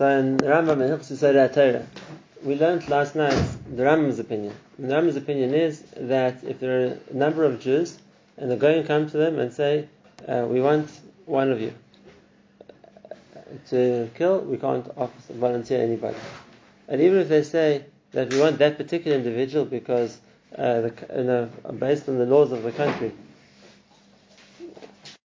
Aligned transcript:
So 0.00 0.08
in 0.08 0.38
Rambam 0.38 0.80
in 0.80 0.88
Hilchus 0.88 1.20
Torah, 1.52 1.86
we 2.42 2.54
learned 2.54 2.88
last 2.88 3.14
night 3.14 3.38
the 3.70 3.82
Rambam's 3.82 4.18
opinion. 4.18 4.54
And 4.78 4.90
the 4.90 4.94
Rambam's 4.94 5.16
opinion 5.16 5.52
is 5.52 5.82
that 5.94 6.42
if 6.42 6.58
there 6.58 6.72
are 6.80 6.98
a 7.10 7.14
number 7.14 7.44
of 7.44 7.60
Jews 7.60 7.98
and 8.38 8.50
the 8.50 8.56
Goyim 8.56 8.86
come 8.86 9.10
to 9.10 9.18
them 9.18 9.38
and 9.38 9.52
say, 9.52 9.88
uh, 10.26 10.46
"We 10.48 10.62
want 10.62 10.88
one 11.26 11.52
of 11.52 11.60
you 11.60 11.74
to 13.68 14.08
kill," 14.14 14.40
we 14.40 14.56
can't 14.56 14.86
volunteer 15.34 15.82
anybody. 15.82 16.16
And 16.88 17.02
even 17.02 17.18
if 17.18 17.28
they 17.28 17.42
say 17.42 17.84
that 18.12 18.32
we 18.32 18.40
want 18.40 18.56
that 18.56 18.78
particular 18.78 19.18
individual 19.18 19.66
because 19.66 20.16
uh, 20.56 20.80
the, 20.80 20.94
you 21.14 21.24
know, 21.24 21.50
based 21.78 22.08
on 22.08 22.16
the 22.16 22.24
laws 22.24 22.52
of 22.52 22.62
the 22.62 22.72
country, 22.72 23.12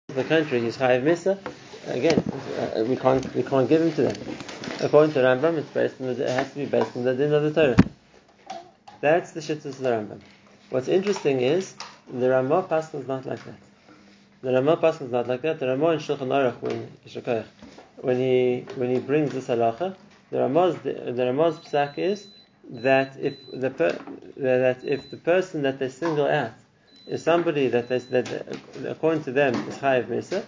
the 0.10 0.24
country 0.26 0.64
is 0.64 0.78
Chayiv 0.78 1.02
Misa. 1.02 1.40
Again, 1.88 2.24
uh, 2.60 2.84
we 2.84 2.96
can't 2.96 3.34
we 3.34 3.42
can't 3.42 3.68
give 3.68 3.82
him 3.82 3.94
to 3.94 4.04
them. 4.04 4.38
According 4.82 5.14
to 5.14 5.20
Rambam, 5.20 5.58
it's 5.58 5.70
based 5.70 6.02
on 6.02 6.08
the, 6.08 6.24
it 6.24 6.30
has 6.30 6.50
to 6.52 6.56
be 6.56 6.66
based 6.66 6.96
on 6.96 7.04
the 7.04 7.14
din 7.14 7.34
of 7.34 7.44
the 7.44 7.52
Torah. 7.52 7.78
That's 9.02 9.32
the 9.32 9.40
shittas 9.40 9.66
of 9.66 9.80
the 9.80 9.90
Rambam. 9.90 10.20
What's 10.70 10.88
interesting 10.88 11.42
is 11.42 11.76
the 12.12 12.30
Ramah 12.30 12.64
Pascal 12.64 13.02
is 13.02 13.08
not 13.08 13.26
like 13.26 13.44
that. 13.46 13.56
The 14.42 14.54
Ramah 14.54 14.78
Pascal 14.78 15.08
is 15.08 15.14
not 15.14 15.28
like 15.28 15.42
that. 15.42 15.60
The 15.60 15.68
Ramah 15.68 15.92
in 15.92 16.00
Shulchan 16.00 16.28
Aruch 16.28 16.62
when 16.62 17.44
when 18.02 18.18
he 18.18 18.66
when 18.76 18.90
he 18.94 19.00
brings 19.00 19.32
this 19.32 19.48
halacha, 19.48 19.96
the 20.32 20.40
Ramah's 20.40 20.76
the, 20.82 20.94
the 21.12 21.26
Ramah's 21.26 21.60
psak 21.60 21.98
is 21.98 22.28
that 22.70 23.18
if 23.20 23.36
the 23.52 23.70
per, 23.70 23.98
that 24.38 24.84
if 24.84 25.10
the 25.10 25.18
person 25.18 25.62
that 25.64 25.80
they 25.80 25.90
single 25.90 26.28
out 26.28 26.52
is 27.08 27.24
somebody 27.24 27.68
that 27.70 27.90
they 27.90 27.98
that 27.98 28.58
according 28.86 29.24
to 29.24 29.32
them 29.32 29.56
is 29.68 29.78
chayiv 29.78 30.08
misa, 30.08 30.46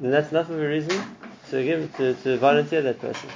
then 0.00 0.10
that's 0.10 0.30
enough 0.30 0.50
of 0.50 0.58
a 0.58 0.66
reason 0.66 1.00
to 1.50 1.64
give 1.64 1.96
to, 1.96 2.14
to 2.14 2.36
volunteer 2.38 2.82
that 2.82 3.00
person. 3.00 3.28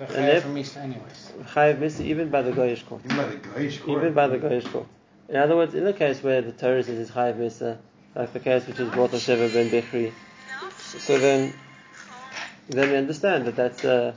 And 0.00 0.28
if- 0.28 0.42
from 0.42 0.54
Misa 0.54 0.76
anyways. 0.78 1.32
Chayiv 1.52 1.78
misa 1.78 2.00
even 2.04 2.30
by 2.30 2.42
the 2.42 2.52
goyish 2.52 2.86
court, 2.86 3.02
Even 3.04 3.16
by 3.16 3.26
the 3.26 3.36
Goyish 3.36 3.82
court. 3.82 3.98
even 3.98 4.14
by 4.14 4.26
the 4.28 4.38
goyish 4.38 4.70
court. 4.72 4.86
In 5.28 5.36
other 5.36 5.56
words, 5.56 5.74
in 5.74 5.84
the 5.84 5.92
case 5.92 6.22
where 6.22 6.40
the 6.40 6.52
Torah 6.52 6.82
says 6.82 6.98
it's 6.98 7.10
chayiv 7.10 7.36
misa, 7.36 7.78
like 8.14 8.32
the 8.32 8.40
case 8.40 8.66
which 8.66 8.78
was 8.78 8.88
brought 8.90 9.12
on 9.12 9.20
Sheva 9.20 9.52
ben 9.52 9.70
Bechri, 9.70 10.12
so 10.78 11.18
then 11.18 11.52
then 12.68 12.90
we 12.90 12.96
understand 12.96 13.46
that 13.46 13.56
that's 13.56 13.84
uh, 13.84 14.14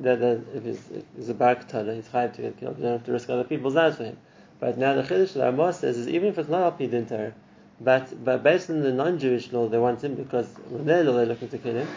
that, 0.00 0.20
that 0.20 0.42
if 0.54 0.64
it's, 0.66 0.90
if 0.90 1.04
it's 1.18 1.28
a 1.28 1.34
bar 1.34 1.54
katla, 1.56 1.94
he's 1.94 2.08
chayiv 2.08 2.34
to 2.34 2.42
get 2.42 2.58
killed. 2.58 2.76
You 2.78 2.84
don't 2.84 2.92
have 2.92 3.04
to 3.06 3.12
risk 3.12 3.28
other 3.30 3.44
people's 3.44 3.74
lives 3.74 3.96
for 3.96 4.04
him. 4.04 4.16
But 4.60 4.76
now 4.78 4.94
the 4.94 5.02
chiddush 5.02 5.34
that 5.34 5.44
Ramah 5.44 5.72
says 5.72 5.96
is 5.98 6.08
even 6.08 6.28
if 6.30 6.38
it's 6.38 6.48
not 6.48 6.62
al 6.62 6.88
din 6.88 7.06
Torah, 7.06 7.32
but 7.80 8.24
but 8.24 8.42
based 8.42 8.70
on 8.70 8.80
the 8.80 8.92
non-Jewish 8.92 9.52
law, 9.52 9.68
they 9.68 9.78
want 9.78 10.02
him 10.02 10.14
because 10.14 10.48
in 10.70 10.84
their 10.84 11.04
law 11.04 11.12
they're 11.14 11.26
looking 11.26 11.48
to 11.50 11.58
kill 11.58 11.74
him. 11.76 11.88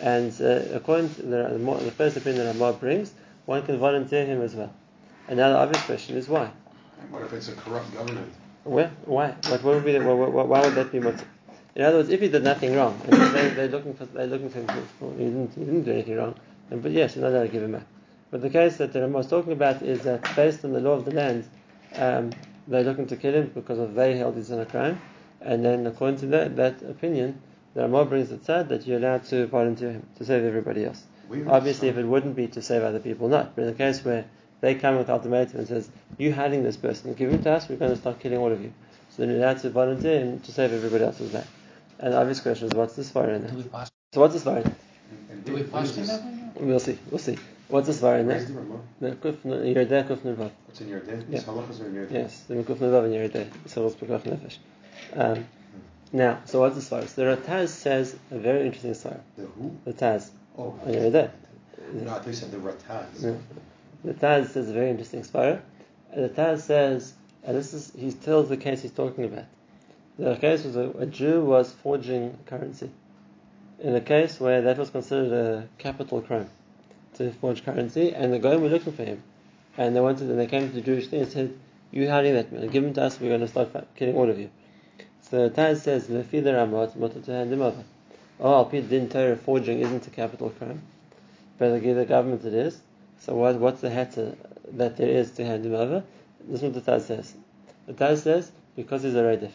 And 0.00 0.32
uh, 0.40 0.74
according 0.76 1.14
to 1.14 1.22
the, 1.22 1.58
the, 1.58 1.84
the 1.84 1.90
first 1.92 2.16
opinion 2.16 2.46
that 2.46 2.54
Ramah 2.54 2.74
brings, 2.78 3.12
one 3.46 3.64
can 3.64 3.78
volunteer 3.78 4.24
him 4.24 4.40
as 4.42 4.54
well. 4.54 4.72
And 5.28 5.38
now 5.38 5.50
the 5.50 5.58
obvious 5.58 5.84
question 5.84 6.16
is 6.16 6.28
why? 6.28 6.50
What 7.10 7.22
if 7.22 7.32
it's 7.32 7.48
a 7.48 7.54
corrupt 7.54 7.92
government? 7.92 8.32
Where? 8.64 8.90
Why? 9.04 9.28
What, 9.48 9.62
what 9.62 9.74
would 9.74 9.84
be 9.84 9.92
the, 9.92 10.00
why, 10.00 10.12
why, 10.14 10.42
why 10.42 10.60
would 10.62 10.74
that 10.74 10.92
be 10.92 11.00
motive? 11.00 11.26
In 11.74 11.82
other 11.82 11.98
words, 11.98 12.08
if 12.10 12.20
he 12.20 12.28
did 12.28 12.42
nothing 12.44 12.74
wrong, 12.74 13.00
and 13.04 13.12
they, 13.34 13.48
they're 13.50 13.68
looking 13.68 13.94
for 13.94 14.04
they're 14.06 14.26
looking 14.26 14.50
for 14.50 14.58
him, 14.60 14.66
to- 14.66 15.16
he 15.18 15.24
didn't 15.24 15.54
he 15.54 15.64
didn't 15.64 15.82
do 15.84 15.92
anything 15.92 16.16
wrong, 16.16 16.34
then, 16.68 16.80
but 16.80 16.90
yes, 16.92 17.14
you're 17.16 17.24
not 17.24 17.32
allowed 17.36 17.44
to 17.44 17.48
give 17.48 17.62
him 17.62 17.72
back. 17.72 17.86
But 18.30 18.42
the 18.42 18.50
case 18.50 18.76
that 18.78 18.92
the 18.92 19.00
Ramah 19.02 19.20
is 19.20 19.28
talking 19.28 19.52
about 19.52 19.82
is 19.82 20.02
that 20.02 20.22
based 20.36 20.64
on 20.64 20.72
the 20.72 20.80
law 20.80 20.92
of 20.92 21.04
the 21.04 21.12
land, 21.12 21.48
um, 21.96 22.30
they're 22.66 22.84
looking 22.84 23.06
to 23.06 23.16
kill 23.16 23.34
him 23.34 23.50
because 23.54 23.78
of 23.78 23.94
they 23.94 24.16
held 24.16 24.36
he's 24.36 24.50
in 24.50 24.60
a 24.60 24.66
crime, 24.66 25.00
and 25.40 25.64
then 25.64 25.86
according 25.86 26.18
to 26.20 26.26
that 26.26 26.56
that 26.56 26.82
opinion, 26.82 27.40
the 27.74 27.82
Ramah 27.82 28.04
brings 28.06 28.28
the 28.30 28.36
tzad 28.36 28.68
that 28.68 28.86
you're 28.86 28.98
allowed 28.98 29.24
to 29.26 29.46
volunteer 29.46 29.92
him 29.92 30.06
to 30.16 30.24
save 30.24 30.44
everybody 30.44 30.84
else. 30.84 31.02
We 31.28 31.44
Obviously, 31.44 31.88
if 31.88 31.96
it 31.96 32.04
wouldn't 32.04 32.34
be 32.34 32.48
to 32.48 32.62
save 32.62 32.82
other 32.82 32.98
people, 32.98 33.28
not. 33.28 33.54
But 33.54 33.62
in 33.62 33.68
the 33.68 33.74
case 33.74 34.04
where 34.04 34.24
they 34.60 34.74
come 34.74 34.96
with 34.96 35.08
ultimatum 35.08 35.60
and 35.60 35.68
says, 35.68 35.88
"You 36.18 36.32
hiding 36.32 36.64
this 36.64 36.76
person, 36.76 37.14
give 37.14 37.30
him 37.30 37.42
to 37.44 37.52
us, 37.52 37.68
we're 37.68 37.76
going 37.76 37.92
to 37.92 37.96
start 37.96 38.20
killing 38.20 38.38
all 38.38 38.50
of 38.50 38.60
you." 38.60 38.72
So 39.10 39.22
then 39.22 39.30
you're 39.30 39.38
allowed 39.38 39.58
to 39.60 39.70
volunteer 39.70 40.20
him 40.20 40.40
to 40.40 40.52
save 40.52 40.72
everybody 40.72 41.04
else's 41.04 41.32
life. 41.32 41.50
And 41.98 42.12
the 42.12 42.18
obvious 42.18 42.40
question 42.40 42.68
is, 42.68 42.74
what's 42.74 42.96
this 42.96 43.10
fire 43.10 43.30
in 43.30 43.42
there? 43.42 43.86
So 44.12 44.20
what's 44.20 44.34
this 44.34 44.44
fire? 44.44 44.64
And 45.30 45.44
Do 45.44 45.54
we 45.54 45.62
pass 45.64 45.92
that? 45.92 46.22
We'll 46.56 46.80
see. 46.80 46.98
We'll 47.10 47.18
see. 47.18 47.38
What's 47.68 47.86
this 47.86 48.00
fire 48.00 48.18
in 48.18 48.26
there? 48.26 48.42
the 48.42 48.52
Ramah? 48.52 48.80
The 49.00 49.10
kuf, 49.12 49.74
you're 49.74 49.84
there, 49.84 50.04
kuf 50.04 50.18
nervav. 50.18 50.50
What's 50.66 50.80
in 50.80 50.88
your 50.88 51.00
din? 51.00 51.26
Yeah. 51.28 51.38
These 51.38 51.44
halachas 51.44 51.80
are 51.80 51.86
in 51.86 51.94
your. 51.94 52.06
Yes, 52.08 52.40
the 52.48 52.54
kuf 52.54 52.78
nervav 52.78 53.04
and 53.04 53.14
you're 53.14 53.28
there. 53.28 53.48
So 53.66 53.86
it's 53.86 53.96
pekuach 53.96 54.22
nefesh. 54.22 54.56
Um, 55.14 55.46
Now, 56.12 56.40
so 56.44 56.60
what's 56.60 56.74
the? 56.74 57.06
So 57.06 57.36
the 57.36 57.40
Taz 57.40 57.68
says 57.68 58.16
a 58.30 58.38
very 58.38 58.66
interesting 58.66 58.94
story. 58.94 59.16
The 59.36 59.46
who? 59.46 59.76
The 59.84 59.92
Taz 59.92 60.30
Oh, 60.58 60.78
on 60.84 60.92
your 60.92 61.10
there. 61.10 61.32
no, 61.92 62.10
I 62.10 62.14
thought 62.18 62.26
you 62.26 62.32
said 62.32 62.50
the 62.50 62.58
Rataz. 62.58 63.22
No. 63.22 63.38
The 64.04 64.14
Taz 64.14 64.48
says 64.48 64.68
a 64.68 64.72
very 64.72 64.90
interesting 64.90 65.22
svara. 65.22 65.60
And 66.12 66.24
the 66.24 66.28
Taz 66.28 66.60
says, 66.62 67.14
and 67.44 67.56
this 67.56 67.72
is 67.72 67.92
he 67.96 68.12
tells 68.12 68.48
the 68.48 68.56
case 68.56 68.82
he's 68.82 68.90
talking 68.90 69.24
about. 69.24 69.44
The 70.18 70.36
case 70.36 70.64
was 70.64 70.76
a, 70.76 70.90
a 70.98 71.06
Jew 71.06 71.44
was 71.44 71.72
forging 71.72 72.36
currency. 72.46 72.90
In 73.78 73.94
a 73.94 74.00
case 74.00 74.38
where 74.40 74.60
that 74.62 74.76
was 74.76 74.90
considered 74.90 75.32
a 75.32 75.68
capital 75.78 76.20
crime 76.20 76.50
to 77.14 77.32
forge 77.32 77.64
currency, 77.64 78.12
and 78.12 78.32
the 78.32 78.38
guy 78.38 78.56
were 78.56 78.68
looking 78.68 78.92
for 78.92 79.04
him, 79.04 79.22
and 79.78 79.96
they 79.96 80.00
wanted, 80.00 80.28
and 80.28 80.38
they 80.38 80.46
came 80.46 80.68
to 80.68 80.74
the 80.74 80.82
Jewish 80.82 81.06
thing 81.06 81.22
and 81.22 81.32
said, 81.32 81.58
"You 81.90 82.10
hiding 82.10 82.34
that 82.34 82.52
man? 82.52 82.66
Give 82.68 82.84
him 82.84 82.92
to 82.94 83.02
us. 83.04 83.18
We're 83.20 83.28
going 83.28 83.40
to 83.40 83.48
start 83.48 83.70
killing 83.94 84.16
all 84.16 84.28
of 84.28 84.38
you." 84.38 84.50
So 85.30 85.48
the 85.48 85.54
Taz 85.54 85.78
says, 85.78 86.08
"Lefi 86.08 86.42
the 86.42 86.54
Ramah, 86.54 86.84
it's 86.84 86.96
mutter 86.96 87.20
to 87.20 87.32
hand 87.32 87.52
him 87.52 87.62
over." 87.62 87.84
Oh, 88.40 88.54
I'll 88.54 88.64
Pi 88.64 88.80
Din 88.80 89.08
Torah, 89.08 89.36
forging 89.36 89.80
isn't 89.80 90.06
a 90.06 90.10
capital 90.10 90.50
crime, 90.50 90.82
but 91.58 91.78
give 91.78 91.96
the 91.96 92.06
government 92.06 92.44
it 92.44 92.54
is. 92.54 92.80
So 93.20 93.34
what, 93.34 93.56
what's 93.56 93.80
the 93.82 93.90
heter 93.90 94.34
that 94.72 94.96
there 94.96 95.08
is 95.08 95.30
to 95.32 95.44
hand 95.44 95.66
him 95.66 95.74
over? 95.74 96.02
This 96.48 96.62
is 96.62 96.62
what 96.62 96.84
the 96.84 96.92
Taz 96.92 97.02
says. 97.02 97.34
The 97.86 97.92
Taz 97.92 98.22
says 98.22 98.50
because 98.76 99.02
he's 99.02 99.14
a 99.14 99.22
Radif. 99.22 99.52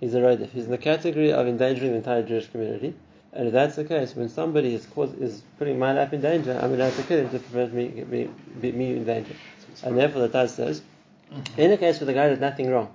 He's 0.00 0.14
a 0.14 0.20
Radif. 0.20 0.50
He's 0.50 0.64
in 0.64 0.70
the 0.72 0.78
category 0.78 1.32
of 1.32 1.46
endangering 1.46 1.92
the 1.92 1.98
entire 1.98 2.22
Jewish 2.22 2.48
community. 2.48 2.94
And 3.32 3.46
if 3.46 3.52
that's 3.52 3.76
the 3.76 3.84
case, 3.84 4.16
when 4.16 4.28
somebody 4.28 4.74
is 4.74 4.86
cause, 4.86 5.12
is 5.14 5.42
putting 5.58 5.78
my 5.78 5.92
life 5.92 6.12
in 6.12 6.20
danger, 6.20 6.58
I'm 6.60 6.74
allowed 6.74 6.94
to 6.94 7.02
kill 7.04 7.20
him 7.20 7.30
to 7.30 7.38
prevent 7.38 7.72
me 7.72 7.88
me, 8.04 8.28
be, 8.60 8.72
me 8.72 8.96
in 8.96 9.04
danger. 9.04 9.34
And 9.84 9.96
therefore, 9.96 10.22
the 10.26 10.28
Taz 10.28 10.48
says, 10.48 10.82
mm-hmm. 11.32 11.60
in 11.60 11.70
a 11.70 11.76
case 11.76 12.00
where 12.00 12.06
the 12.06 12.12
guy 12.12 12.28
did 12.28 12.40
nothing 12.40 12.68
wrong, 12.68 12.92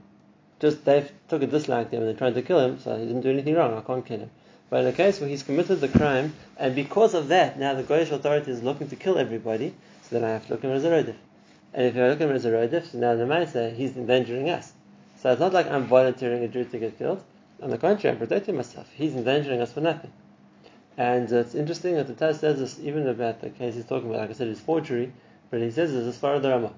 just 0.65 0.83
they 0.85 1.07
took 1.27 1.43
a 1.43 1.47
dislike 1.47 1.89
to 1.89 1.95
him 1.95 2.01
and 2.01 2.09
they're 2.09 2.17
trying 2.17 2.33
to 2.33 2.41
kill 2.41 2.59
him, 2.59 2.79
so 2.79 2.97
he 2.97 3.05
didn't 3.05 3.21
do 3.21 3.29
anything 3.29 3.55
wrong. 3.55 3.77
I 3.77 3.81
can't 3.81 4.05
kill 4.05 4.19
him. 4.19 4.31
But 4.69 4.81
in 4.81 4.87
a 4.87 4.93
case 4.93 5.19
where 5.19 5.29
he's 5.29 5.43
committed 5.43 5.79
the 5.79 5.87
crime, 5.87 6.33
and 6.57 6.73
because 6.73 7.13
of 7.13 7.27
that, 7.27 7.59
now 7.59 7.75
the 7.75 7.83
Goyish 7.83 8.11
authority 8.11 8.51
is 8.51 8.63
looking 8.63 8.87
to 8.89 8.95
kill 8.95 9.17
everybody, 9.17 9.75
so 10.03 10.15
then 10.15 10.23
I 10.23 10.33
have 10.33 10.47
to 10.47 10.53
look 10.53 10.63
at 10.63 10.71
him 10.71 10.75
as 10.75 10.83
a 10.83 10.89
rodif. 10.89 11.15
And 11.73 11.85
if 11.85 11.95
I 11.95 12.09
look 12.09 12.21
at 12.21 12.29
him 12.29 12.35
as 12.35 12.45
a 12.45 12.51
rodif, 12.51 12.91
so 12.91 12.97
now 12.97 13.15
the 13.15 13.25
man 13.25 13.47
say 13.47 13.73
he's 13.75 13.95
endangering 13.95 14.49
us. 14.49 14.73
So 15.21 15.31
it's 15.31 15.39
not 15.39 15.53
like 15.53 15.69
I'm 15.69 15.85
volunteering 15.85 16.43
a 16.43 16.47
Jew 16.47 16.65
to 16.65 16.79
get 16.79 16.97
killed. 16.97 17.23
On 17.61 17.69
the 17.69 17.77
contrary, 17.77 18.15
I'm 18.15 18.19
protecting 18.19 18.55
myself. 18.55 18.87
He's 18.95 19.15
endangering 19.15 19.61
us 19.61 19.71
for 19.71 19.81
nothing. 19.81 20.11
And 20.97 21.31
it's 21.31 21.55
interesting 21.55 21.95
that 21.95 22.07
the 22.07 22.13
Taz 22.13 22.39
says 22.39 22.59
this 22.59 22.79
even 22.79 23.07
about 23.07 23.41
the 23.41 23.49
case 23.49 23.75
he's 23.75 23.85
talking 23.85 24.09
about. 24.09 24.21
Like 24.21 24.29
I 24.31 24.33
said, 24.33 24.47
it's 24.47 24.61
forgery, 24.61 25.11
but 25.51 25.61
he 25.61 25.69
says 25.69 25.91
this 25.91 26.05
as 26.05 26.17
far 26.17 26.35
as 26.35 26.41
the 26.41 26.49
Rama. 26.49 26.73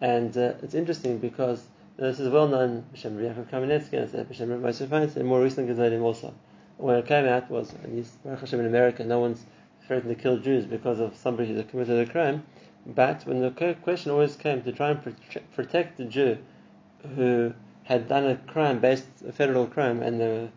And 0.00 0.36
uh, 0.36 0.54
it's 0.62 0.74
interesting 0.74 1.18
because 1.18 1.62
this 2.06 2.18
is 2.18 2.28
well 2.28 2.48
known. 2.48 2.84
B'Shem 2.94 3.16
Yaakov 3.16 3.50
Kamenetsky 3.50 3.92
and 3.92 4.28
B'Shem 4.28 4.60
Moshe 4.60 4.86
Feinstein, 4.86 5.16
and 5.16 5.26
more 5.26 5.42
recent 5.42 5.68
Gedolim 5.68 6.02
also. 6.02 6.32
When 6.78 6.96
it 6.96 7.06
came 7.06 7.26
out 7.26 7.50
was, 7.50 7.74
and 7.82 7.94
he's 7.94 8.08
Baruch 8.24 8.40
Hashem 8.40 8.60
in 8.60 8.66
America, 8.66 9.04
no 9.04 9.18
one's 9.18 9.44
threatened 9.86 10.16
to 10.16 10.22
kill 10.22 10.38
Jews 10.38 10.64
because 10.64 10.98
of 10.98 11.14
somebody 11.14 11.54
who 11.54 11.62
committed 11.62 12.08
a 12.08 12.10
crime. 12.10 12.44
But 12.86 13.26
when 13.26 13.40
the 13.40 13.50
question 13.82 14.12
always 14.12 14.34
came 14.36 14.62
to 14.62 14.72
try 14.72 14.92
and 14.92 15.04
prote- 15.04 15.42
protect 15.54 15.98
the 15.98 16.06
Jew 16.06 16.38
who 17.16 17.52
had 17.82 18.08
done 18.08 18.26
a 18.26 18.36
crime 18.36 18.78
based 18.78 19.06
a 19.28 19.32
federal 19.32 19.66
crime, 19.66 20.02
and 20.02 20.20
the 20.20 20.48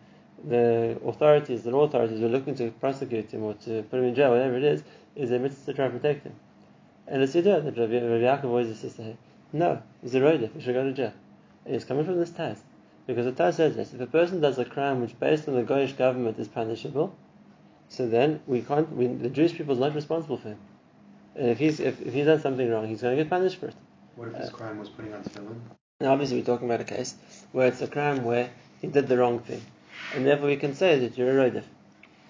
the 0.46 0.98
authorities, 1.06 1.64
the 1.64 1.72
law 1.72 1.84
authorities, 1.84 2.22
were 2.22 2.28
looking 2.28 2.56
to 2.56 2.72
prosecute 2.72 3.31
him 3.31 3.44
or 3.44 3.54
to 3.56 3.84
put 3.84 4.00
him 4.00 4.06
in 4.06 4.16
jail, 4.16 4.31
whatever 4.31 4.58
it 4.58 4.64
is, 4.64 4.84
is 5.16 5.31
a 5.31 5.40
mitzvah 5.40 5.72
to 5.72 5.74
try 5.74 5.86
and 5.86 6.01
protect 6.01 6.25
him. 6.25 6.36
And 7.07 7.22
it's 7.22 7.34
Yiddah 7.34 7.63
that 7.63 7.78
Rabbi, 7.78 7.94
Rabbi 7.94 8.24
Yaakov 8.24 8.45
always 8.45 8.68
used 8.68 8.81
to 8.81 8.90
say, 8.90 9.18
no, 9.54 9.81
he's 10.01 10.16
a 10.16 10.19
roidif, 10.19 10.54
he 10.54 10.62
should 10.62 10.74
go 10.74 10.84
to 10.84 10.94
jail. 10.94 11.13
He's 11.65 11.86
coming 11.86 12.06
from 12.06 12.19
this 12.19 12.31
Taz. 12.31 12.57
Because 13.06 13.25
the 13.25 13.31
Taz 13.31 13.56
says 13.56 13.75
this, 13.75 13.94
if 13.94 14.00
a 14.00 14.07
person 14.07 14.39
does 14.39 14.57
a 14.60 14.65
crime 14.65 15.01
which 15.01 15.19
based 15.19 15.48
on 15.48 15.56
the 15.56 15.63
Goyish 15.63 15.98
government 15.98 16.39
is 16.39 16.48
punishable, 16.48 17.15
so 17.89 18.07
then 18.07 18.42
we 18.48 18.62
can't, 18.62 18.92
we, 18.95 19.07
the 19.07 19.30
Jewish 19.30 19.54
people 19.54 19.74
is 19.74 19.80
not 19.80 19.94
responsible 19.94 20.38
for 20.38 20.50
him. 20.50 20.60
And 21.36 21.50
if 21.50 21.60
he's, 21.60 21.80
if, 21.80 22.01
if 22.01 22.13
he's 22.13 22.25
done 22.25 22.39
something 22.39 22.69
wrong, 22.69 22.88
he's 22.88 23.01
going 23.01 23.18
to 23.18 23.24
get 23.24 23.30
punished 23.30 23.57
for 23.57 23.68
it. 23.68 23.75
What 24.15 24.30
if 24.30 24.36
his 24.36 24.50
uh, 24.50 24.54
crime 24.54 24.77
was 24.77 24.89
putting 24.89 25.13
on 25.13 25.24
tefillin? 25.24 25.60
Now, 26.00 26.13
obviously, 26.13 26.39
we're 26.39 26.45
talking 26.45 26.68
about 26.68 26.81
a 26.81 26.86
case 26.86 27.15
where 27.51 27.68
it's 27.68 27.81
a 27.81 27.88
crime 27.88 28.24
where 28.24 28.50
he 28.81 28.88
did 28.88 29.07
the 29.07 29.18
wrong 29.18 29.39
thing, 29.39 29.62
and 30.13 30.25
therefore 30.25 30.48
we 30.48 30.57
can 30.57 30.75
say 30.75 31.00
that 31.00 31.18
you're 31.18 31.39
a 31.39 31.50
roidif. 31.50 31.63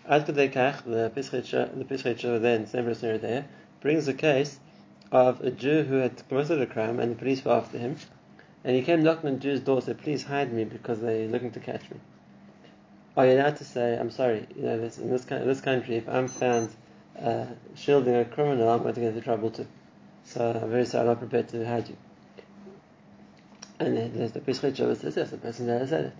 Ad 0.07 0.25
the 0.25 0.33
Pischei 0.33 2.21
the 2.21 2.39
then 2.39 2.65
Sembra 2.65 3.21
there 3.21 3.45
brings 3.81 4.07
a 4.07 4.13
case 4.13 4.59
of 5.11 5.41
a 5.41 5.51
Jew 5.51 5.83
who 5.83 5.95
had 5.95 6.27
committed 6.27 6.61
a 6.61 6.65
crime, 6.65 6.99
and 6.99 7.11
the 7.11 7.15
police 7.15 7.43
were 7.43 7.53
after 7.53 7.77
him, 7.77 7.95
and 8.63 8.75
he 8.75 8.81
came 8.81 9.03
knocking 9.03 9.29
on 9.29 9.35
the 9.35 9.41
Jew's 9.41 9.59
door, 9.59 9.81
said, 9.81 9.99
"Please 9.99 10.23
hide 10.23 10.53
me 10.53 10.63
because 10.63 10.99
they're 11.01 11.27
looking 11.27 11.51
to 11.51 11.59
catch 11.59 11.89
me." 11.89 11.97
Are 13.15 13.25
you 13.25 13.33
allowed 13.33 13.57
to 13.57 13.65
say, 13.65 13.97
"I'm 13.97 14.11
sorry"? 14.11 14.47
You 14.55 14.63
know, 14.63 14.79
this, 14.79 14.97
in 14.97 15.09
this, 15.09 15.25
coun- 15.25 15.45
this 15.45 15.61
country, 15.61 15.97
if 15.97 16.07
I'm 16.09 16.27
found 16.27 16.69
uh, 17.21 17.45
shielding 17.75 18.15
a 18.15 18.25
criminal, 18.25 18.69
I'm 18.69 18.81
going 18.81 18.93
to 18.93 19.01
get 19.01 19.09
into 19.09 19.21
trouble 19.21 19.51
too. 19.51 19.67
So 20.25 20.59
I'm 20.61 20.69
very 20.69 20.85
sorry, 20.85 21.01
I'm 21.01 21.07
not 21.07 21.19
prepared 21.19 21.49
to 21.49 21.65
hide 21.65 21.89
you. 21.89 21.97
And 23.79 23.97
the 23.97 24.39
Pischei 24.39 24.71
Teshuva 24.71 24.95
says, 24.95 25.17
yes, 25.17 25.31
the 25.31 25.37
person 25.37 25.67
that 25.67 25.89
said 25.89 26.05
it. 26.05 26.13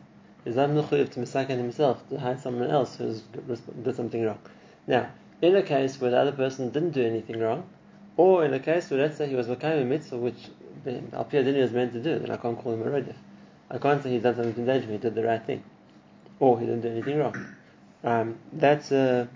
He's 0.43 0.55
not 0.55 0.69
mechuyev 0.69 1.09
to 1.11 1.19
misaken 1.21 1.57
himself 1.57 2.07
to 2.09 2.19
hide 2.19 2.41
someone 2.41 2.69
else 2.69 2.97
who's 2.97 3.21
did 3.21 3.95
something 3.95 4.25
wrong. 4.25 4.39
Now, 4.87 5.09
in 5.41 5.55
a 5.55 5.63
case 5.63 6.01
where 6.01 6.11
the 6.11 6.17
other 6.17 6.33
person 6.33 6.69
didn't 6.69 6.91
do 6.91 7.05
anything 7.05 7.39
wrong, 7.39 7.69
or 8.17 8.43
in 8.43 8.53
a 8.53 8.59
case 8.59 8.89
where 8.89 8.99
let's 8.99 9.17
say 9.17 9.29
he 9.29 9.35
was 9.35 9.47
Makayim 9.47 9.83
a 9.83 9.85
mitzvah 9.85 10.17
which 10.17 10.49
Al 10.85 11.25
Dini 11.25 11.61
was 11.61 11.71
meant 11.71 11.93
to 11.93 11.99
do, 11.99 12.19
then 12.19 12.31
I 12.31 12.37
can't 12.37 12.57
call 12.57 12.73
him 12.73 12.81
a 12.81 12.85
rodif. 12.85 13.15
I 13.69 13.77
can't 13.77 14.01
say 14.03 14.11
he's 14.11 14.23
done 14.23 14.35
something 14.35 14.53
to 14.53 14.59
endanger 14.59 14.87
me, 14.87 14.93
he 14.93 14.99
did 14.99 15.15
the 15.15 15.23
right 15.23 15.43
thing. 15.43 15.63
Or 16.39 16.59
he 16.59 16.65
didn't 16.65 16.81
do 16.81 16.89
anything 16.89 17.19
wrong. 17.19 17.35
Um, 18.03 18.37
that's 18.51 18.91
uh, 18.91 19.27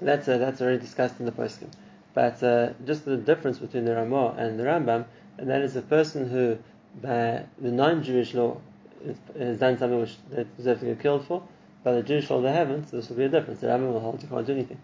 that's 0.00 0.28
uh, 0.28 0.38
that's 0.38 0.60
already 0.60 0.78
discussed 0.78 1.18
in 1.18 1.26
the 1.26 1.32
poskim. 1.32 1.70
But 2.14 2.42
uh, 2.42 2.70
just 2.84 3.04
the 3.04 3.16
difference 3.16 3.58
between 3.58 3.84
the 3.84 3.94
Ramah 3.94 4.34
and 4.38 4.58
the 4.58 4.64
Rambam, 4.64 5.06
and 5.38 5.48
that 5.48 5.62
is 5.62 5.76
a 5.76 5.82
person 5.82 6.28
who, 6.28 6.58
by 7.00 7.44
the 7.58 7.70
non-Jewish 7.70 8.34
law, 8.34 8.60
has 9.38 9.58
done 9.58 9.78
something 9.78 10.00
which 10.00 10.16
they 10.30 10.44
deserve 10.56 10.80
to 10.80 10.86
get 10.86 11.00
killed 11.00 11.26
for, 11.26 11.42
By 11.84 11.92
the 11.92 12.02
Jewish 12.02 12.28
law 12.28 12.40
they 12.40 12.52
haven't, 12.52 12.90
so 12.90 12.96
this 12.96 13.08
will 13.08 13.16
be 13.16 13.24
a 13.24 13.28
difference. 13.28 13.60
The 13.60 13.68
Rambam 13.68 13.92
will 13.92 14.00
hold 14.00 14.22
you 14.22 14.28
can't 14.28 14.46
do 14.46 14.52
anything. 14.52 14.80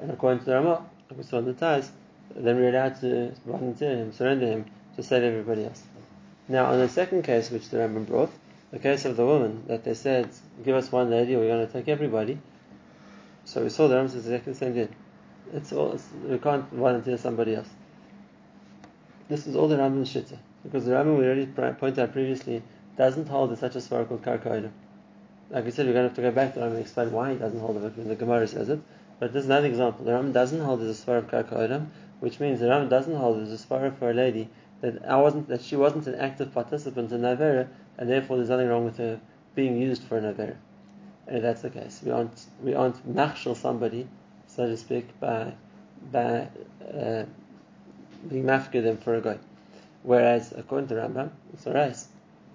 And 0.00 0.10
according 0.10 0.40
to 0.40 0.44
the 0.44 0.54
Ramah, 0.54 0.84
like 1.10 1.18
we 1.18 1.24
saw 1.24 1.38
in 1.38 1.46
the 1.46 1.54
Taz, 1.54 1.88
then 2.34 2.56
we're 2.56 2.70
allowed 2.70 3.00
to 3.00 3.32
volunteer 3.46 3.96
him, 3.96 4.12
surrender 4.12 4.46
him 4.46 4.64
to 4.96 5.02
save 5.02 5.22
everybody 5.22 5.64
else. 5.64 5.82
Now, 6.48 6.66
on 6.66 6.78
the 6.78 6.88
second 6.88 7.22
case 7.22 7.50
which 7.50 7.68
the 7.70 7.78
Rambam 7.78 8.06
brought, 8.06 8.30
the 8.70 8.78
case 8.78 9.04
of 9.04 9.16
the 9.16 9.24
woman 9.24 9.64
that 9.68 9.84
they 9.84 9.94
said, 9.94 10.28
"Give 10.64 10.74
us 10.76 10.92
one 10.92 11.10
lady, 11.10 11.34
or 11.34 11.40
we're 11.40 11.48
going 11.48 11.66
to 11.66 11.72
take 11.72 11.88
everybody." 11.88 12.38
So 13.44 13.62
we 13.62 13.68
saw 13.68 13.88
the 13.88 13.96
Rambam 13.96 14.10
says 14.10 14.26
exactly 14.26 14.52
the 14.52 14.58
same 14.58 14.74
thing. 14.74 14.88
It's 15.52 15.72
all 15.72 15.92
it's, 15.92 16.08
we 16.24 16.38
can't 16.38 16.68
volunteer 16.72 17.16
somebody 17.16 17.54
else. 17.54 17.68
This 19.28 19.46
is 19.46 19.56
all 19.56 19.68
the 19.68 19.76
Rambam's 19.76 20.12
shitta 20.12 20.38
because 20.62 20.84
the 20.84 20.92
Rambam 20.92 21.18
we 21.18 21.24
already 21.24 21.46
pointed 21.46 21.98
out 21.98 22.12
previously 22.12 22.62
doesn't 22.96 23.28
hold 23.28 23.56
such 23.58 23.76
a 23.76 23.78
svara 23.78 24.06
called 24.08 24.22
karka 24.22 24.70
Like 25.50 25.64
we 25.64 25.70
said, 25.70 25.86
we're 25.86 25.92
going 25.92 26.04
to 26.04 26.08
have 26.08 26.16
to 26.16 26.22
go 26.22 26.30
back 26.30 26.54
to 26.54 26.60
Rambam 26.60 26.72
and 26.72 26.78
explain 26.78 27.12
why 27.12 27.32
he 27.32 27.38
doesn't 27.38 27.60
hold 27.60 27.76
it 27.76 27.96
when 27.96 28.08
the 28.08 28.16
Gemara 28.16 28.46
says 28.46 28.68
it. 28.68 28.80
But 29.18 29.32
this 29.32 29.44
is 29.44 29.46
another 29.46 29.66
example. 29.66 30.04
The 30.04 30.12
Rambam 30.12 30.32
doesn't 30.32 30.60
hold 30.60 30.82
as 30.82 31.08
a 31.08 31.12
of 31.12 31.28
karka 31.28 31.86
which 32.20 32.40
means 32.40 32.60
the 32.60 32.66
Rambam 32.66 32.88
doesn't 32.88 33.16
hold 33.16 33.38
it 33.38 33.42
as 33.42 33.64
a 33.64 33.90
for 33.98 34.10
a 34.10 34.14
lady 34.14 34.48
that 34.80 35.04
I 35.06 35.16
wasn't 35.16 35.48
that 35.48 35.62
she 35.62 35.76
wasn't 35.76 36.06
an 36.06 36.16
active 36.16 36.52
participant 36.52 37.12
in 37.12 37.22
Navera, 37.22 37.68
and 37.98 38.08
therefore 38.08 38.36
there's 38.36 38.50
nothing 38.50 38.68
wrong 38.68 38.84
with 38.84 38.98
her 38.98 39.20
being 39.54 39.80
used 39.80 40.02
for 40.02 40.18
an 40.18 40.24
Navera. 40.24 40.56
And 41.26 41.38
if 41.38 41.42
that's 41.42 41.62
the 41.62 41.70
case, 41.70 42.02
we 42.04 42.10
aren't 42.10 42.46
we 42.62 42.74
aren't 42.74 43.06
machshel 43.06 43.54
somebody, 43.54 44.06
so 44.46 44.66
to 44.66 44.76
speak, 44.76 45.18
by 45.20 45.52
by 46.12 46.48
uh, 46.82 47.24
being 48.28 48.44
mafkir 48.44 48.82
them 48.82 48.98
for 48.98 49.14
a 49.14 49.20
guy. 49.20 49.38
Whereas 50.02 50.52
according 50.56 50.88
to 50.88 50.94
Rambam, 50.94 51.30
it's 51.52 51.66
a 51.66 51.72
race, 51.72 52.08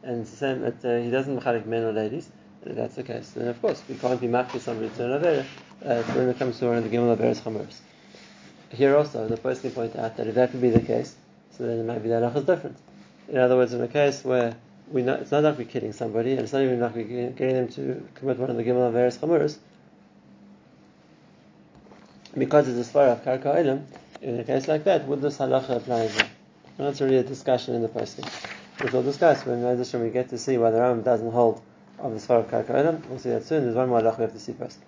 and 0.04 0.22
it's 0.22 0.32
the 0.32 0.38
same. 0.38 0.62
That, 0.62 0.86
uh, 0.86 1.04
he 1.04 1.10
doesn't 1.10 1.40
mechalik 1.40 1.66
men 1.66 1.84
or 1.84 1.92
ladies. 1.92 2.30
And 2.62 2.72
if 2.72 2.78
that's 2.78 2.96
the 2.96 3.04
case, 3.04 3.32
then 3.32 3.48
of 3.48 3.60
course 3.62 3.84
we 3.90 3.96
can't 3.96 4.22
be 4.22 4.28
mafkir 4.28 4.60
somebody 4.60 4.90
to 4.96 5.06
an 5.06 5.22
Navera 5.22 5.46
uh, 5.84 6.04
when 6.14 6.30
it 6.30 6.38
comes 6.38 6.60
to 6.60 6.68
one 6.68 6.78
of 6.78 6.84
the 6.84 6.96
Gimel 6.96 7.18
Averes 7.18 7.42
Chameres. 7.42 7.80
Here 8.72 8.96
also, 8.96 9.28
the 9.28 9.38
person 9.38 9.72
point 9.72 9.96
out 9.98 10.16
that 10.18 10.28
if 10.28 10.36
that 10.36 10.54
would 10.54 10.62
be 10.62 10.70
the 10.70 10.80
case, 10.80 11.16
so 11.58 11.66
then 11.66 11.86
maybe 11.86 12.08
the 12.08 12.16
halach 12.16 12.38
is 12.38 12.46
different. 12.46 12.78
In 13.28 13.38
other 13.38 13.58
words, 13.58 13.74
in 13.74 13.82
a 13.82 13.88
case 13.88 14.24
where 14.24 14.56
we 14.90 15.04
it's 15.04 15.32
not 15.32 15.44
like 15.44 15.58
we're 15.58 15.66
killing 15.66 15.92
somebody, 15.92 16.32
and 16.32 16.42
it's 16.42 16.54
not 16.54 16.62
even 16.62 16.80
like 16.80 16.96
we're 16.96 17.32
getting 17.32 17.56
them 17.56 17.68
to 17.70 18.08
commit 18.16 18.38
one 18.38 18.50
of 18.50 18.56
the 18.56 18.64
Gimel 18.64 18.92
Averes 18.92 19.18
Chamuras, 19.20 19.58
because 22.38 22.70
it's 22.70 22.90
a 22.90 22.94
svara 22.94 23.12
of 23.12 23.24
Karka 23.26 23.56
Olam, 23.56 23.84
in 24.22 24.40
a 24.40 24.44
case 24.46 24.68
like 24.70 24.86
that, 24.86 25.06
would 25.06 25.22
this 25.22 25.38
halacha 25.38 25.76
apply 25.78 26.02
as 26.02 26.16
well? 26.16 26.28
And 26.78 26.88
that's 26.88 27.02
really 27.02 27.18
a 27.18 27.24
discussion 27.24 27.76
in 27.76 27.82
the 27.82 27.90
poskim, 27.90 28.26
which 28.82 28.94
we'll 28.94 29.04
discuss 29.04 29.46
when 29.46 29.62
we 30.02 30.10
get 30.12 30.30
to 30.30 30.38
see 30.38 30.58
whether 30.58 30.80
Rambam 30.80 31.04
doesn't 31.04 31.32
hold 31.32 31.62
of 32.00 32.14
the 32.14 32.20
svara 32.20 32.40
of 32.40 32.48
Karka 32.50 32.72
Olam. 32.72 33.06
We'll 33.10 33.20
see 33.20 33.30
that 33.30 33.44
soon. 33.44 33.64
There's 33.64 33.76
one 33.76 33.90
more 33.90 34.00
halacha 34.00 34.18
we 34.20 34.24
have 34.24 34.34
to 34.34 34.40
see 34.40 34.54
first. 34.54 34.80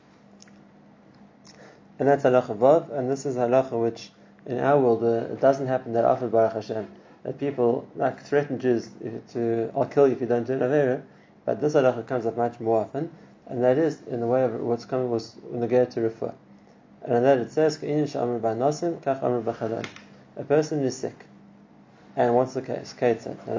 And 1.99 2.07
that's 2.07 2.23
halacha 2.23 2.57
vav, 2.57 2.91
and 2.91 3.09
this 3.09 3.25
is 3.25 3.35
halacha 3.35 3.79
which 3.79 4.11
in 4.45 4.59
our 4.59 4.79
world 4.79 5.03
uh, 5.03 5.33
it 5.33 5.39
doesn't 5.39 5.67
happen 5.67 5.93
that 5.93 6.05
often, 6.05 6.29
Baruch 6.29 6.53
Hashem, 6.53 6.87
that 7.23 7.39
people 7.39 7.87
like 7.95 8.23
threaten 8.23 8.59
Jews 8.59 8.89
to, 9.31 9.71
I'll 9.75 9.85
kill 9.85 10.07
you 10.07 10.13
if 10.13 10.21
you 10.21 10.27
don't 10.27 10.45
do 10.45 10.53
an 10.53 10.59
Avera, 10.59 11.01
but 11.45 11.61
this 11.61 11.75
halacha 11.75 12.05
comes 12.07 12.25
up 12.25 12.35
much 12.35 12.59
more 12.59 12.81
often, 12.81 13.11
and 13.47 13.63
that 13.63 13.77
is 13.77 14.01
in 14.07 14.19
the 14.19 14.27
way 14.27 14.43
of 14.43 14.59
what's 14.59 14.85
coming 14.85 15.09
was 15.09 15.35
the 15.51 15.67
to 15.67 16.01
refer. 16.01 16.33
And 17.03 17.15
in 17.15 17.23
that 17.23 17.37
it 17.37 17.51
says, 17.51 17.77
a 20.35 20.43
person 20.43 20.83
is 20.83 20.97
sick. 20.97 21.25
And 22.15 22.35
what's 22.35 22.53
the 22.53 22.61
case? 22.61 22.93
Kate 22.93 23.21
said, 23.21 23.37
but 23.45 23.55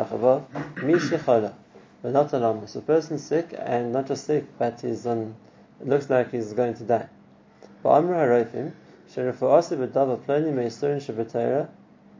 not. 2.13 2.31
So 2.31 2.79
a 2.79 2.83
person's 2.83 3.23
sick, 3.23 3.55
and 3.59 3.93
not 3.93 4.07
just 4.07 4.25
sick, 4.25 4.45
but 4.59 4.81
he's 4.81 5.07
on, 5.07 5.35
it 5.81 5.89
looks 5.89 6.09
like 6.09 6.31
he's 6.31 6.53
going 6.53 6.75
to 6.75 6.85
die. 6.85 7.09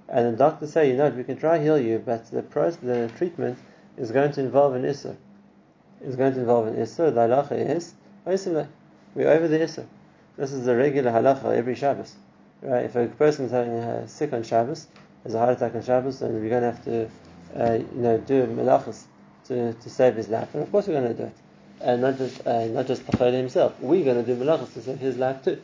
And 0.07 0.27
the 0.27 0.37
doctor 0.37 0.67
say, 0.67 0.91
you 0.91 0.97
know, 0.97 1.09
we 1.09 1.25
can 1.25 1.39
try 1.39 1.59
heal 1.59 1.79
you, 1.79 2.03
but 2.05 2.31
the 2.31 2.43
process, 2.43 2.77
the 2.83 3.11
treatment 3.17 3.59
is 3.97 4.11
going 4.11 4.33
to 4.33 4.41
involve 4.41 4.75
an 4.75 4.83
isser. 4.83 5.17
Is 6.03 6.17
going 6.17 6.35
to 6.35 6.41
involve 6.41 6.67
an 6.67 6.77
isser. 6.77 7.15
The 7.15 7.21
halacha 7.21 7.53
is 7.53 7.95
we're 8.27 9.31
over 9.31 9.49
the 9.49 9.59
isser. 9.59 9.87
This 10.37 10.53
is 10.53 10.67
the 10.67 10.77
regular 10.77 11.11
halacha 11.11 11.57
every 11.57 11.75
Shabbos. 11.75 12.15
Right? 12.61 12.85
If 12.85 12.97
a 12.97 13.07
person 13.07 13.47
is 13.47 13.53
uh, 13.55 14.07
sick 14.07 14.35
on 14.35 14.43
Shabbos, 14.43 14.89
has 15.23 15.35
a 15.35 15.39
heart 15.39 15.57
attack 15.57 15.75
on 15.75 15.83
Shabbos, 15.83 16.19
then 16.19 16.35
we're 16.35 16.51
going 16.51 16.63
to 16.63 16.73
have 16.73 16.85
to, 16.85 17.09
uh, 17.57 17.73
you 17.75 17.89
know, 17.95 18.19
do 18.19 18.47
melachas 18.47 19.05
to, 19.47 19.73
to 19.73 19.91
save 19.91 20.17
his 20.17 20.29
life, 20.29 20.55
and 20.55 20.63
of 20.63 20.71
course 20.71 20.87
we're 20.87 21.01
going 21.01 21.15
to 21.17 21.23
do 21.23 21.25
it. 21.25 21.37
And 21.85 22.01
not 22.01 22.17
just 22.17 22.47
uh, 22.47 22.65
not 22.69 22.87
just 22.87 23.07
the 23.07 23.31
himself. 23.31 23.79
We're 23.79 24.05
going 24.05 24.25
to 24.25 24.35
do 24.35 24.43
melachas 24.43 24.73
to 24.73 24.81
save 24.81 24.99
his 24.99 25.19
life 25.19 25.45
too. 25.45 25.61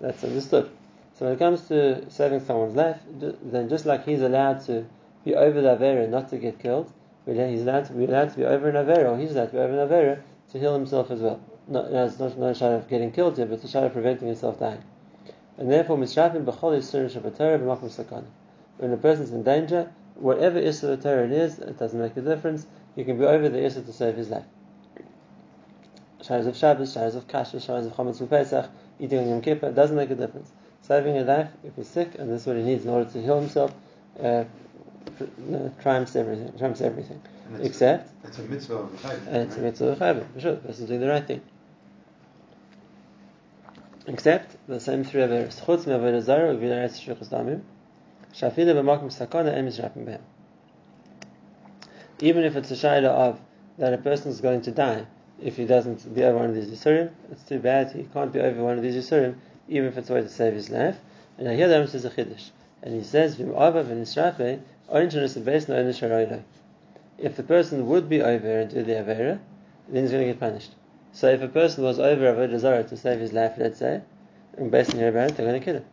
That's 0.00 0.24
understood. 0.24 0.68
So 1.14 1.26
when 1.26 1.34
it 1.34 1.38
comes 1.38 1.68
to 1.68 2.10
saving 2.10 2.40
someone's 2.40 2.74
life, 2.74 2.98
then 3.08 3.68
just 3.68 3.86
like 3.86 4.04
he's 4.04 4.20
allowed 4.20 4.64
to 4.66 4.84
be 5.24 5.36
over 5.36 5.60
the 5.60 5.76
Avera 5.76 6.08
not 6.08 6.28
to 6.30 6.38
get 6.38 6.58
killed, 6.58 6.92
he's 7.24 7.62
allowed 7.62 7.86
to 7.86 7.92
be 7.92 8.06
allowed 8.06 8.30
to 8.30 8.36
be 8.36 8.44
over 8.44 8.68
an 8.68 8.74
Avera, 8.74 9.12
or 9.12 9.18
he's 9.18 9.30
allowed 9.30 9.46
to 9.46 9.52
be 9.52 9.58
over 9.58 9.80
an 9.80 9.88
Avera 9.88 10.22
to 10.50 10.58
heal 10.58 10.74
himself 10.74 11.10
as 11.12 11.20
well. 11.20 11.40
Not, 11.68 11.92
it's 11.92 12.18
not, 12.18 12.36
not 12.36 12.50
a 12.50 12.54
shadow 12.54 12.76
of 12.76 12.88
getting 12.88 13.12
killed 13.12 13.36
here, 13.36 13.46
but 13.46 13.62
a 13.62 13.68
shadow 13.68 13.86
of 13.86 13.92
preventing 13.92 14.26
himself 14.26 14.58
dying. 14.58 14.82
And 15.56 15.70
therefore, 15.70 15.98
Mishrafim 15.98 16.44
B'chol 16.44 16.78
Yisur 16.78 17.08
Shabbatara 17.08 17.60
B'makum 17.60 17.90
Sakana. 17.90 18.24
When 18.78 18.92
a 18.92 18.96
person's 18.96 19.30
in 19.30 19.44
danger, 19.44 19.92
whatever 20.14 20.60
Torah 20.60 21.26
it 21.26 21.32
is, 21.32 21.58
it 21.60 21.78
doesn't 21.78 22.00
make 22.00 22.16
a 22.16 22.22
difference. 22.22 22.66
You 22.96 23.04
can 23.04 23.18
be 23.18 23.24
over 23.24 23.48
the 23.48 23.58
Isra 23.58 23.84
to 23.86 23.92
save 23.92 24.16
his 24.16 24.30
life. 24.30 24.46
Shadows 26.22 26.46
of 26.46 26.56
Shabbos, 26.56 26.92
shadows 26.92 27.14
of 27.14 27.26
Kasha, 27.28 27.60
shadows 27.60 27.86
of 27.86 27.94
Chometz 27.94 28.28
Pesach, 28.28 28.68
eating 28.98 29.20
on 29.20 29.28
Yom 29.28 29.40
Kippur, 29.40 29.72
doesn't 29.72 29.96
make 29.96 30.10
a 30.10 30.14
difference. 30.14 30.52
Saving 30.82 31.16
a 31.16 31.22
life, 31.22 31.48
if 31.64 31.76
he's 31.76 31.88
sick, 31.88 32.16
and 32.18 32.30
this 32.30 32.42
is 32.42 32.46
what 32.46 32.56
he 32.56 32.62
needs 32.62 32.84
in 32.84 32.90
order 32.90 33.10
to 33.10 33.22
heal 33.22 33.40
himself, 33.40 33.74
uh, 34.22 34.44
triumphs 35.80 36.16
everything. 36.16 36.52
Triumphs 36.58 36.80
everything. 36.80 37.22
It's 37.54 37.68
Except, 37.68 38.10
a, 38.24 38.28
it's 38.28 38.38
a 38.38 38.42
mitzvah 38.42 38.74
of 38.74 39.02
the 39.02 39.08
uh, 39.08 39.42
it's 39.42 39.56
a 39.56 39.60
mitzvah 39.60 39.88
of 39.88 39.98
chayvim, 39.98 40.32
for 40.32 40.40
sure. 40.40 40.52
The 40.52 40.58
person's 40.58 40.88
doing 40.88 41.00
the 41.00 41.08
right 41.08 41.26
thing. 41.26 41.40
Except 44.06 44.56
the 44.68 44.80
same 44.80 45.04
three 45.04 45.22
averos. 45.22 45.60
Chutz 45.64 45.86
me'avodah 45.86 46.22
zara 46.22 46.54
u'gvilah 46.54 46.84
etz 46.84 47.00
shvichus 47.00 47.28
damim. 47.28 47.62
Shafila 48.34 48.74
b'makom 48.74 49.10
sakana 49.10 49.52
em 49.54 49.66
mizrapim 49.66 50.04
behem. 50.04 50.20
Even 52.20 52.44
if 52.44 52.56
it's 52.56 52.70
a 52.70 52.74
shayla 52.74 53.08
of 53.08 53.40
that 53.78 53.92
a 53.94 53.98
person 53.98 54.30
is 54.30 54.40
going 54.40 54.62
to 54.62 54.70
die, 54.70 55.06
if 55.42 55.56
he 55.56 55.64
doesn't 55.64 56.14
be 56.14 56.22
over 56.22 56.38
one 56.38 56.50
of 56.50 56.54
these 56.54 56.68
Yisurim, 56.68 57.10
it's 57.30 57.42
too 57.42 57.58
bad. 57.58 57.92
He 57.92 58.04
can't 58.04 58.32
be 58.32 58.40
over 58.40 58.62
one 58.62 58.76
of 58.76 58.82
these 58.82 58.96
Yisurim, 58.96 59.36
even 59.68 59.88
if 59.88 59.96
it's 59.96 60.10
a 60.10 60.14
way 60.14 60.20
to 60.22 60.28
save 60.28 60.54
his 60.54 60.70
life. 60.70 60.96
And 61.38 61.48
I 61.48 61.54
hear 61.54 61.68
the 61.68 61.86
says 61.86 62.04
a 62.04 62.10
Chiddush. 62.10 62.50
And 62.82 62.94
he 62.94 63.02
says, 63.02 63.38
If 67.18 67.36
the 67.36 67.42
person 67.42 67.86
would 67.86 68.08
be 68.08 68.22
over 68.22 68.60
and 68.60 68.70
do 68.70 68.82
the 68.82 68.92
Avera, 68.92 69.38
then 69.88 70.02
he's 70.02 70.10
going 70.10 70.26
to 70.26 70.32
get 70.32 70.40
punished. 70.40 70.74
So 71.12 71.28
if 71.28 71.42
a 71.42 71.48
person 71.48 71.84
was 71.84 71.98
over 71.98 72.32
Avodah 72.32 72.58
Zarah 72.58 72.84
to 72.84 72.96
save 72.96 73.20
his 73.20 73.32
life, 73.32 73.54
let's 73.58 73.78
say, 73.78 74.00
and 74.56 74.70
based 74.70 74.94
on 74.94 75.00
your 75.00 75.08
about 75.08 75.36
they're 75.36 75.46
going 75.46 75.60
to 75.60 75.64
kill 75.64 75.76
him. 75.76 75.84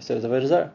So 0.00 0.16
it's 0.16 0.24
Avodah 0.24 0.46
Zarah. 0.46 0.72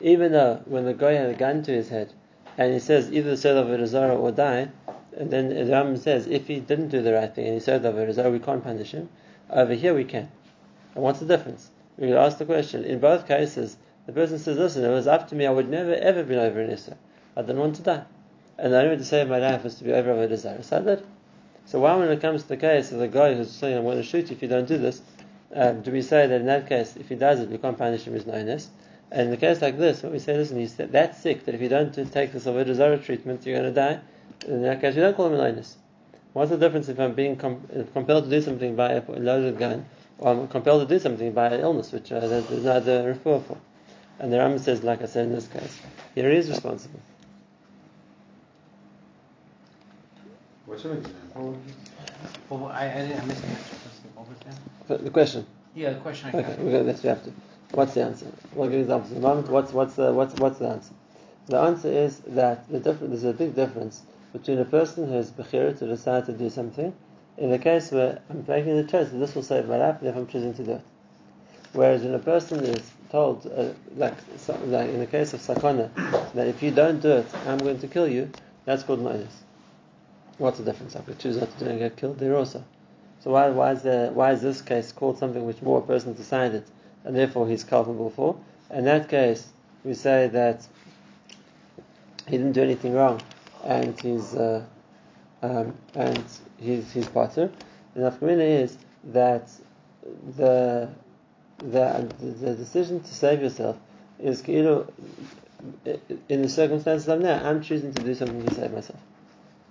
Even 0.00 0.32
though 0.32 0.62
when 0.66 0.84
the 0.84 0.94
guy 0.94 1.12
had 1.12 1.30
a 1.30 1.34
gun 1.34 1.62
to 1.64 1.72
his 1.72 1.88
head, 1.88 2.12
and 2.56 2.72
he 2.72 2.78
says 2.78 3.10
either 3.12 3.36
sell 3.36 3.62
Avodah 3.64 3.86
Zarah 3.86 4.16
or 4.16 4.30
die, 4.30 4.68
and 5.16 5.30
then 5.30 5.48
the 5.48 5.72
Rambam 5.72 5.98
says 5.98 6.26
if 6.26 6.46
he 6.46 6.60
didn't 6.60 6.88
do 6.88 7.02
the 7.02 7.12
right 7.12 7.32
thing 7.32 7.46
and 7.46 7.54
he 7.54 7.60
served 7.60 7.84
over 7.84 8.04
Rizal, 8.04 8.30
we 8.30 8.38
can't 8.38 8.62
punish 8.62 8.92
him. 8.92 9.08
Over 9.50 9.74
here 9.74 9.94
we 9.94 10.04
can. 10.04 10.30
And 10.94 11.04
what's 11.04 11.20
the 11.20 11.26
difference? 11.26 11.70
We 11.96 12.08
would 12.08 12.16
ask 12.16 12.38
the 12.38 12.44
question. 12.44 12.84
In 12.84 12.98
both 12.98 13.28
cases, 13.28 13.76
the 14.06 14.12
person 14.12 14.38
says, 14.38 14.58
listen, 14.58 14.84
it 14.84 14.90
was 14.90 15.06
up 15.06 15.28
to 15.28 15.34
me, 15.34 15.46
I 15.46 15.50
would 15.50 15.68
never 15.68 15.94
ever 15.94 16.24
been 16.24 16.38
over 16.38 16.60
an 16.60 16.70
Issa. 16.70 16.96
I 17.36 17.42
didn't 17.42 17.58
want 17.58 17.76
to 17.76 17.82
die. 17.82 18.04
And 18.58 18.72
the 18.72 18.78
only 18.78 18.90
way 18.90 18.96
to 18.96 19.04
save 19.04 19.28
my 19.28 19.38
life 19.38 19.64
was 19.64 19.76
to 19.76 19.84
be 19.84 19.92
over 19.92 20.12
a 20.12 20.28
desire. 20.28 20.62
So 20.62 20.78
I 20.78 20.80
did. 20.80 21.06
So 21.66 21.80
why 21.80 21.96
when 21.96 22.08
it 22.08 22.20
comes 22.20 22.42
to 22.42 22.48
the 22.48 22.56
case 22.56 22.92
of 22.92 22.98
the 22.98 23.08
guy 23.08 23.34
who's 23.34 23.50
saying, 23.50 23.76
I'm 23.76 23.84
going 23.84 23.96
to 23.96 24.02
shoot 24.02 24.30
you 24.30 24.36
if 24.36 24.42
you 24.42 24.48
don't 24.48 24.68
do 24.68 24.78
this, 24.78 25.00
um, 25.54 25.82
do 25.82 25.90
we 25.92 26.02
say 26.02 26.26
that 26.26 26.40
in 26.40 26.46
that 26.46 26.68
case, 26.68 26.96
if 26.96 27.08
he 27.08 27.14
does 27.14 27.40
it, 27.40 27.48
we 27.48 27.58
can't 27.58 27.78
punish 27.78 28.04
him 28.04 28.14
as 28.14 28.24
noiness? 28.24 28.68
And 29.10 29.28
in 29.28 29.34
a 29.34 29.36
case 29.36 29.62
like 29.62 29.78
this, 29.78 30.02
when 30.02 30.12
we 30.12 30.18
say, 30.18 30.36
listen, 30.36 30.58
he's 30.58 30.74
that 30.74 31.16
sick 31.16 31.44
that 31.44 31.54
if 31.54 31.60
you 31.60 31.68
don't 31.68 31.94
take 32.12 32.32
this 32.32 32.44
Avodah 32.44 32.74
Zarah 32.74 32.98
treatment, 32.98 33.46
you're 33.46 33.58
going 33.58 33.72
to 33.72 33.80
die, 33.80 34.00
in 34.46 34.62
that 34.62 34.80
case, 34.80 34.94
we 34.94 35.00
don't 35.00 35.16
call 35.16 35.26
him 35.26 35.34
a 35.34 35.38
noiness. 35.38 35.74
What's 36.32 36.50
the 36.50 36.58
difference 36.58 36.88
if 36.88 36.98
I'm 36.98 37.14
being 37.14 37.36
com- 37.36 37.62
compelled 37.92 38.24
to 38.24 38.30
do 38.30 38.40
something 38.40 38.74
by 38.74 38.92
a 38.92 39.02
loaded 39.08 39.58
gun, 39.58 39.86
or 40.18 40.32
I'm 40.32 40.48
compelled 40.48 40.88
to 40.88 40.94
do 40.94 41.00
something 41.00 41.32
by 41.32 41.46
an 41.46 41.60
illness, 41.60 41.92
which 41.92 42.10
uh, 42.10 42.20
there's 42.26 42.50
no 42.64 42.72
other 42.72 43.14
referral 43.14 43.44
for? 43.44 43.56
And 44.18 44.32
the 44.32 44.36
Rambam 44.38 44.60
says, 44.60 44.82
like 44.82 45.02
I 45.02 45.06
said 45.06 45.26
in 45.26 45.32
this 45.32 45.46
case, 45.46 45.80
he 46.14 46.20
is 46.20 46.48
responsible. 46.48 47.00
What's 50.66 50.84
an 50.84 50.98
example? 50.98 51.58
Well, 52.48 52.66
I, 52.66 52.86
I, 52.86 52.94
didn't, 53.02 53.20
I 53.20 53.24
missed 53.26 53.42
the 53.42 53.48
answer. 53.48 53.76
What 54.14 54.28
was 54.28 54.38
that? 54.38 54.56
So 54.88 54.96
the 54.96 55.10
question. 55.10 55.46
Yeah, 55.74 55.90
the 55.90 56.00
question 56.00 56.28
I 56.28 56.32
got. 56.32 56.44
Okay, 56.44 56.62
we're 56.62 56.82
we 56.82 57.08
have 57.08 57.24
to. 57.24 57.32
What's 57.72 57.94
the 57.94 58.04
answer? 58.04 58.26
We'll 58.54 58.70
give 58.70 58.80
examples 58.80 59.12
in 59.12 59.18
a 59.18 59.20
moment. 59.20 59.48
What's, 59.48 59.72
what's, 59.72 59.94
the, 59.94 60.12
what's, 60.12 60.34
what's 60.34 60.58
the 60.58 60.68
answer? 60.68 60.94
The 61.46 61.58
answer 61.58 61.88
is 61.88 62.18
that 62.28 62.68
the 62.70 62.78
difference, 62.78 63.10
there's 63.10 63.34
a 63.34 63.36
big 63.36 63.54
difference 63.54 64.02
between 64.34 64.58
a 64.58 64.64
person 64.64 65.08
who 65.08 65.14
is 65.14 65.30
Bechira 65.30 65.78
to 65.78 65.86
decide 65.86 66.26
to 66.26 66.32
do 66.32 66.50
something, 66.50 66.92
in 67.38 67.50
the 67.50 67.58
case 67.58 67.92
where 67.92 68.20
I'm 68.28 68.44
making 68.46 68.76
the 68.76 68.82
choice 68.82 69.08
that 69.08 69.16
this 69.16 69.32
will 69.32 69.44
save 69.44 69.68
my 69.68 69.76
life, 69.76 70.02
if 70.02 70.14
I'm 70.14 70.26
choosing 70.26 70.52
to 70.54 70.64
do 70.64 70.72
it. 70.72 70.80
Whereas 71.72 72.02
when 72.02 72.14
a 72.14 72.18
person 72.18 72.64
is 72.64 72.90
told, 73.10 73.46
uh, 73.46 73.68
like, 73.96 74.14
so, 74.36 74.58
like 74.66 74.90
in 74.90 74.98
the 74.98 75.06
case 75.06 75.34
of 75.34 75.40
Sakana, 75.40 75.88
that 76.34 76.48
if 76.48 76.64
you 76.64 76.72
don't 76.72 77.00
do 77.00 77.12
it, 77.12 77.26
I'm 77.46 77.58
going 77.58 77.78
to 77.78 77.86
kill 77.86 78.08
you, 78.08 78.28
that's 78.64 78.82
called 78.82 79.02
minus. 79.02 79.32
What's 80.38 80.58
the 80.58 80.64
difference? 80.64 80.96
I 80.96 81.02
could 81.02 81.20
choose 81.20 81.36
not 81.36 81.52
to 81.52 81.58
do 81.60 81.66
it 81.66 81.70
and 81.70 81.78
get 81.78 81.96
killed 81.96 82.18
there 82.18 82.36
also. 82.36 82.64
So 83.20 83.30
why, 83.30 83.50
why, 83.50 83.72
is 83.72 83.82
the, 83.82 84.10
why 84.12 84.32
is 84.32 84.42
this 84.42 84.60
case 84.62 84.90
called 84.90 85.16
something 85.16 85.46
which 85.46 85.62
more 85.62 85.78
a 85.78 85.82
person 85.82 86.12
decided 86.12 86.64
and 87.04 87.14
therefore 87.14 87.48
he's 87.48 87.62
culpable 87.62 88.10
for? 88.10 88.36
In 88.70 88.84
that 88.86 89.08
case, 89.08 89.46
we 89.84 89.94
say 89.94 90.26
that 90.26 90.66
he 92.26 92.36
didn't 92.36 92.52
do 92.52 92.62
anything 92.62 92.94
wrong 92.94 93.20
and 93.64 93.98
his 94.00 94.34
uh, 94.34 94.64
um, 95.42 95.74
and 95.94 96.24
he's 96.58 96.92
he's 96.92 97.08
potter. 97.08 97.50
The 97.94 98.00
nafkamina 98.00 98.62
is 98.62 98.78
that 99.04 99.50
the, 100.36 100.88
the 101.58 102.10
the 102.20 102.54
decision 102.54 103.00
to 103.00 103.14
save 103.14 103.42
yourself 103.42 103.76
is 104.18 104.46
you 104.48 104.62
know 104.62 104.86
in 106.28 106.42
the 106.42 106.48
circumstances 106.48 107.08
I'm 107.08 107.22
now, 107.22 107.42
I'm 107.42 107.62
choosing 107.62 107.92
to 107.94 108.02
do 108.02 108.14
something 108.14 108.44
to 108.44 108.54
save 108.54 108.72
myself. 108.72 109.00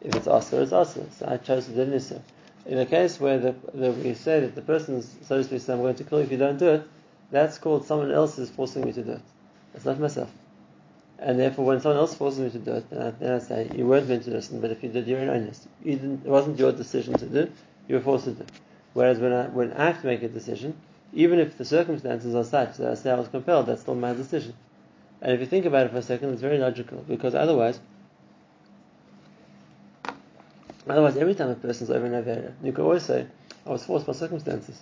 If 0.02 0.16
it's 0.16 0.28
asr, 0.28 0.64
it's 0.64 0.72
asr. 0.72 1.12
So 1.14 1.28
I 1.28 1.38
chose 1.38 1.66
to 1.66 1.72
do 1.74 1.86
nisr. 1.86 2.22
In 2.66 2.78
a 2.78 2.86
case 2.86 3.20
where 3.20 3.40
the, 3.40 3.56
the, 3.74 3.92
we 3.92 4.14
say 4.14 4.40
that 4.40 4.56
the 4.56 4.62
person 4.62 5.02
so 5.02 5.38
to 5.38 5.44
speak, 5.44 5.68
I'm 5.70 5.82
going 5.82 5.96
to 5.96 6.04
kill 6.04 6.20
you 6.20 6.26
if 6.26 6.32
you 6.32 6.38
don't 6.38 6.58
do 6.58 6.70
it, 6.70 6.88
that's 7.32 7.58
called 7.58 7.86
someone 7.86 8.12
else 8.12 8.38
is 8.38 8.50
forcing 8.50 8.86
me 8.86 8.94
to 8.94 9.04
do 9.04 9.12
it. 9.14 9.22
It's 9.74 9.86
not 9.86 10.00
myself. 10.00 10.32
And 11.26 11.40
therefore, 11.40 11.64
when 11.64 11.80
someone 11.80 12.00
else 12.00 12.14
forces 12.16 12.40
me 12.42 12.50
to 12.50 12.60
do 12.60 12.74
it, 12.74 12.90
then 12.90 13.02
I, 13.02 13.12
then 13.12 13.32
I 13.36 13.40
say, 13.40 13.72
you 13.74 13.88
weren't 13.88 14.10
meant 14.10 14.24
to 14.24 14.32
listen, 14.32 14.60
but 14.60 14.72
if 14.72 14.84
you 14.84 14.90
did, 14.90 15.08
you're 15.08 15.20
an 15.20 15.30
honest. 15.30 15.70
You 15.82 16.20
it 16.22 16.30
wasn't 16.30 16.60
your 16.60 16.74
decision 16.74 17.14
to 17.14 17.26
do, 17.26 17.50
you 17.88 17.96
were 17.96 18.02
forced 18.02 18.26
to 18.26 18.32
do. 18.32 18.46
Whereas 18.92 19.20
when 19.20 19.32
I, 19.32 19.48
when 19.48 19.72
I 19.72 19.86
have 19.86 20.02
to 20.02 20.08
make 20.08 20.22
a 20.22 20.28
decision, 20.28 20.76
even 21.14 21.40
if 21.40 21.58
the 21.58 21.64
circumstances 21.64 22.36
are 22.36 22.44
such 22.44 22.76
that 22.76 22.92
I 22.92 22.96
say 22.96 23.10
I 23.10 23.16
was 23.16 23.30
compelled, 23.30 23.68
that's 23.68 23.82
still 23.82 23.96
my 23.96 24.12
decision. 24.12 24.54
And 25.22 25.32
if 25.32 25.40
you 25.40 25.46
think 25.46 25.66
about 25.66 25.86
it 25.86 25.92
for 25.92 26.00
a 26.00 26.02
second, 26.02 26.34
it's 26.34 26.42
very 26.42 26.58
logical, 26.58 27.06
because 27.08 27.36
otherwise, 27.36 27.80
otherwise 30.90 31.16
every 31.16 31.36
time 31.36 31.52
a 31.52 31.56
person's 31.56 31.90
over 31.90 32.06
an 32.06 32.22
Avera, 32.22 32.52
you 32.62 32.74
could 32.74 32.84
always 32.84 33.04
say, 33.04 33.28
I 33.66 33.70
was 33.70 33.86
forced 33.86 34.06
by 34.06 34.12
circumstances. 34.12 34.78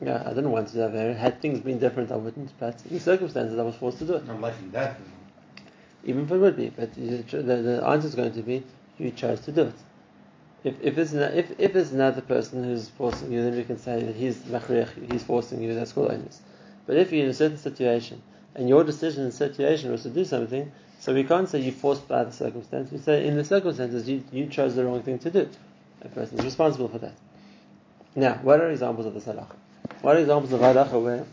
Yeah, 0.00 0.22
I 0.24 0.30
didn't 0.30 0.52
want 0.52 0.68
to 0.68 0.74
do 0.74 0.80
Avera. 0.80 1.14
Had 1.14 1.42
things 1.42 1.60
been 1.60 1.78
different, 1.78 2.10
I 2.12 2.16
wouldn't, 2.16 2.50
but 2.58 2.82
in 2.90 2.98
circumstances, 2.98 3.58
I 3.58 3.62
was 3.62 3.74
forced 3.74 3.98
to 3.98 4.06
do 4.06 4.14
it. 4.14 4.26
Not 4.26 4.40
liking 4.40 4.70
that. 4.70 4.98
Even 6.04 6.24
if 6.24 6.30
it 6.30 6.38
would 6.38 6.56
be, 6.56 6.70
but 6.70 6.94
the, 6.94 7.42
the 7.42 7.82
answer 7.86 8.08
is 8.08 8.14
going 8.14 8.32
to 8.32 8.42
be 8.42 8.62
you 8.98 9.10
chose 9.10 9.40
to 9.40 9.52
do 9.52 9.62
it. 9.62 9.74
If 10.64 10.74
if 10.82 10.98
it's 10.98 11.12
not, 11.12 11.34
if 11.34 11.52
if 11.58 11.76
it's 11.76 11.92
another 11.92 12.20
person 12.20 12.64
who's 12.64 12.88
forcing 12.88 13.32
you, 13.32 13.42
then 13.42 13.56
we 13.56 13.64
can 13.64 13.78
say 13.78 14.02
that 14.02 14.16
he's 14.16 14.38
machrech, 14.38 15.12
he's 15.12 15.22
forcing 15.22 15.62
you. 15.62 15.74
That's 15.74 15.92
called 15.92 16.10
onus. 16.10 16.40
But 16.86 16.96
if 16.96 17.12
you're 17.12 17.24
in 17.24 17.30
a 17.30 17.34
certain 17.34 17.58
situation 17.58 18.22
and 18.54 18.68
your 18.68 18.82
decision 18.82 19.24
in 19.24 19.32
situation 19.32 19.92
was 19.92 20.02
to 20.02 20.10
do 20.10 20.24
something, 20.24 20.72
so 20.98 21.14
we 21.14 21.22
can't 21.22 21.48
say 21.48 21.60
you 21.60 21.70
forced 21.70 22.08
by 22.08 22.24
the 22.24 22.32
circumstance. 22.32 22.90
We 22.90 22.98
say 22.98 23.26
in 23.26 23.36
the 23.36 23.44
circumstances 23.44 24.08
you, 24.08 24.24
you 24.32 24.46
chose 24.46 24.74
the 24.74 24.84
wrong 24.84 25.02
thing 25.02 25.18
to 25.20 25.30
do. 25.30 25.48
A 26.02 26.08
person 26.08 26.38
is 26.38 26.44
responsible 26.44 26.88
for 26.88 26.98
that. 26.98 27.14
Now, 28.16 28.34
what 28.42 28.60
are 28.60 28.70
examples 28.70 29.06
of 29.06 29.14
this 29.14 29.24
halacha? 29.24 29.54
What 30.00 30.16
are 30.16 30.20
examples 30.20 30.52
of 30.52 30.60
halacha 30.60 31.00
where 31.02 31.24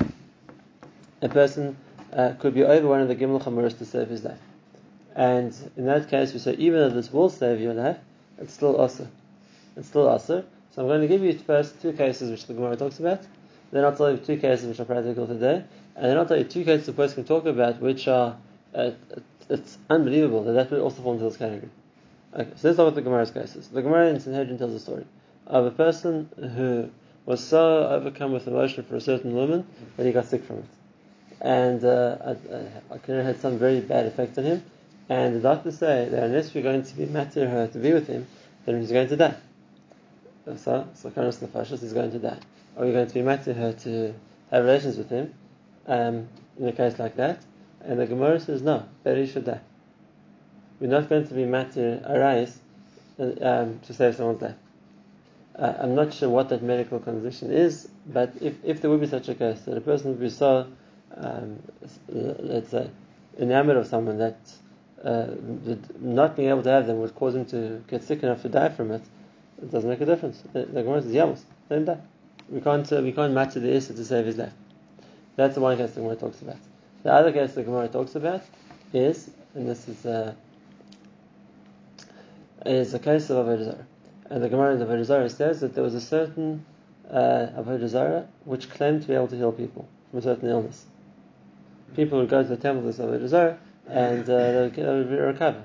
a 1.22 1.30
person 1.30 1.78
uh, 2.14 2.34
could 2.38 2.54
be 2.54 2.64
over 2.64 2.88
one 2.88 3.02
of 3.02 3.08
the 3.08 3.16
gimel 3.16 3.42
chamuras 3.42 3.78
to 3.80 3.86
save 3.86 4.10
his 4.10 4.24
life? 4.24 4.38
And 5.16 5.56
in 5.78 5.86
that 5.86 6.10
case, 6.10 6.34
we 6.34 6.40
say 6.40 6.56
even 6.56 6.80
though 6.80 6.90
this 6.90 7.12
will 7.12 7.30
save 7.30 7.62
your 7.62 7.74
life, 7.74 7.98
it's 8.38 8.54
still 8.54 8.76
also. 8.76 9.08
It's 9.78 9.88
still 9.88 10.08
also. 10.08 10.44
So 10.72 10.82
I'm 10.82 10.88
going 10.88 11.02
to 11.02 11.08
give 11.08 11.24
you 11.24 11.38
first 11.40 11.82
two 11.82 11.94
cases 11.94 12.30
which 12.30 12.46
the 12.48 12.54
Gemara 12.54 12.76
talks 12.76 13.00
about. 13.00 13.22
Then 13.72 13.86
I'll 13.86 13.96
tell 13.96 14.12
you 14.12 14.18
two 14.18 14.38
cases 14.38 14.68
which 14.68 14.80
are 14.80 14.86
practical 14.86 15.26
today, 15.26 15.64
and 15.96 16.06
then 16.06 16.18
I'll 16.18 16.26
tell 16.26 16.38
you 16.38 16.44
two 16.44 16.64
cases 16.64 16.86
the 16.86 16.94
person 16.94 17.16
can 17.16 17.26
talk 17.26 17.46
about 17.46 17.80
which 17.80 18.08
are 18.08 18.38
uh, 18.74 18.92
it's 19.50 19.78
unbelievable 19.90 20.44
that 20.44 20.54
that 20.54 20.72
would 20.72 20.82
also 20.82 21.02
fall 21.02 21.14
into 21.14 21.26
this 21.26 21.38
category. 21.38 21.70
Okay, 22.34 22.50
so 22.56 22.68
let's 22.68 22.76
start 22.76 22.88
with 22.88 22.96
the 22.96 23.02
Gemara's 23.02 23.32
cases. 23.32 23.68
The 23.70 23.82
Gemara 23.82 24.08
in 24.10 24.20
Sanhedrin 24.20 24.58
tells 24.58 24.74
a 24.74 24.80
story 24.80 25.06
of 25.48 25.66
a 25.66 25.72
person 25.72 26.30
who 26.38 26.90
was 27.26 27.44
so 27.44 27.88
overcome 27.88 28.34
with 28.34 28.48
emotion 28.48 28.84
for 28.84 28.96
a 28.96 29.02
certain 29.02 29.34
woman 29.34 29.66
that 29.98 30.06
he 30.06 30.12
got 30.12 30.26
sick 30.26 30.44
from 30.44 30.58
it, 30.58 30.66
and 31.42 31.84
uh, 31.84 32.36
I, 32.92 32.96
I, 32.96 33.24
had 33.24 33.40
some 33.40 33.58
very 33.58 33.80
bad 33.80 34.06
effect 34.06 34.38
on 34.38 34.44
him. 34.44 34.64
And 35.10 35.36
the 35.36 35.40
doctors 35.40 35.78
say 35.78 36.10
that 36.10 36.24
unless 36.24 36.54
we're 36.54 36.64
going 36.64 36.84
to 36.84 36.96
be 36.96 37.06
matter 37.06 37.48
her 37.48 37.68
to 37.68 37.80
be 37.80 37.94
with 37.94 38.08
him, 38.08 38.26
then 38.66 38.80
he's 38.80 38.92
going 38.92 39.08
to 39.10 39.16
die. 39.16 39.36
So, 40.58 40.88
Kanos 41.04 41.40
Nefashis 41.40 41.84
is 41.84 41.94
going 41.94 42.12
to 42.12 42.20
die. 42.20 42.40
Are 42.78 42.86
we 42.86 42.92
going 42.92 43.08
to 43.08 43.14
be 43.14 43.22
matter 43.22 43.54
her 43.54 43.74
to 43.74 44.14
have 44.52 44.64
relations 44.64 44.98
with 44.98 45.10
him 45.10 45.34
um, 45.88 46.28
in 46.60 46.68
a 46.68 46.72
case 46.72 47.00
like 47.00 47.16
that? 47.18 47.42
And 47.82 48.00
the 48.00 48.08
Gemara 48.08 48.40
says 48.40 48.62
no, 48.62 48.86
he 49.04 49.28
should 49.28 49.46
die. 49.46 49.62
We're 50.80 50.90
not 50.90 51.08
going 51.08 51.28
to 51.28 51.34
be 51.34 51.46
matter 51.46 52.02
arise 52.06 52.58
um, 53.20 53.80
to 53.80 53.94
save 53.94 54.16
someone's 54.16 54.42
life. 54.42 54.56
Uh, 55.58 55.74
I'm 55.80 55.96
not 55.96 56.14
sure 56.14 56.30
what 56.30 56.50
that 56.50 56.62
medical 56.62 57.00
condition 57.00 57.52
is, 57.52 57.88
but 58.06 58.34
if, 58.42 58.56
if 58.64 58.82
there 58.82 58.90
would 58.90 59.00
be 59.00 59.08
such 59.08 59.30
a 59.30 59.36
case 59.36 59.62
that 59.62 59.78
a 59.78 59.82
person 59.82 60.10
would 60.10 60.20
be 60.20 60.30
so, 60.30 60.68
um, 61.16 61.60
let's 62.10 62.72
say, 62.72 62.90
enamored 63.40 63.78
of 63.78 63.88
someone 63.88 64.18
that 64.18 64.38
uh, 65.06 65.28
not 66.00 66.36
being 66.36 66.50
able 66.50 66.64
to 66.64 66.70
have 66.70 66.88
them 66.88 67.00
would 67.00 67.14
cause 67.16 67.36
him 67.36 67.46
to 67.46 67.84
get 67.88 68.04
sick 68.04 68.24
enough 68.24 68.42
to 68.42 68.50
die 68.50 68.70
from 68.70 68.92
it, 68.92 69.04
it 69.62 69.72
doesn't 69.72 69.90
make 69.90 70.02
a 70.02 70.06
difference. 70.06 70.44
The, 70.52 70.66
Gemara 70.66 71.04
says, 71.04 71.14
Yamos, 71.14 71.42
let 71.70 71.78
him 71.78 71.86
die. 71.86 72.00
We 72.50 72.60
can't, 72.60 72.92
uh, 72.92 73.02
we 73.02 73.12
can't 73.12 73.34
match 73.34 73.54
the 73.54 73.74
Issa 73.74 73.94
to 73.94 74.04
save 74.04 74.26
his 74.26 74.38
life. 74.38 74.54
That's 75.36 75.56
the 75.56 75.62
one 75.62 75.78
case 75.78 75.92
the 75.92 76.02
Gemara 76.02 76.16
talks 76.16 76.42
about. 76.42 76.58
The 77.04 77.14
other 77.14 77.32
case 77.32 77.54
the 77.54 77.64
Gemara 77.64 77.88
talks 77.88 78.16
about 78.16 78.42
is, 78.94 79.30
and 79.54 79.70
this 79.70 79.88
is, 79.88 80.06
uh, 80.06 80.34
is 82.66 82.94
a 82.94 83.00
case 83.00 83.30
of 83.30 83.46
Avodah. 83.46 83.86
And 84.32 84.44
the 84.44 84.50
Gemara 84.50 84.74
in 84.74 84.80
the 84.80 84.86
Avodah 84.86 85.30
says 85.30 85.62
that 85.62 85.76
there 85.76 85.84
was 85.84 85.94
a 85.94 86.02
certain 86.02 86.66
uh, 87.12 87.48
Avodah 87.58 88.26
which 88.46 88.72
claimed 88.72 89.04
to 89.04 89.08
be 89.08 89.14
able 89.14 89.28
to 89.28 89.38
heal 89.38 89.52
people 89.52 89.88
from 90.10 90.20
a 90.20 90.22
certain 90.24 90.50
illness. 90.50 90.86
People 91.96 92.20
would 92.20 92.30
go 92.30 92.42
to 92.42 92.50
the 92.50 92.58
temple 92.58 92.90
of 92.90 92.96
Avodah 92.96 93.28
Zarah 93.28 93.60
and 93.88 94.24
uh, 94.30 94.70
they 94.70 94.84
would 94.84 95.10
recover. 95.10 95.64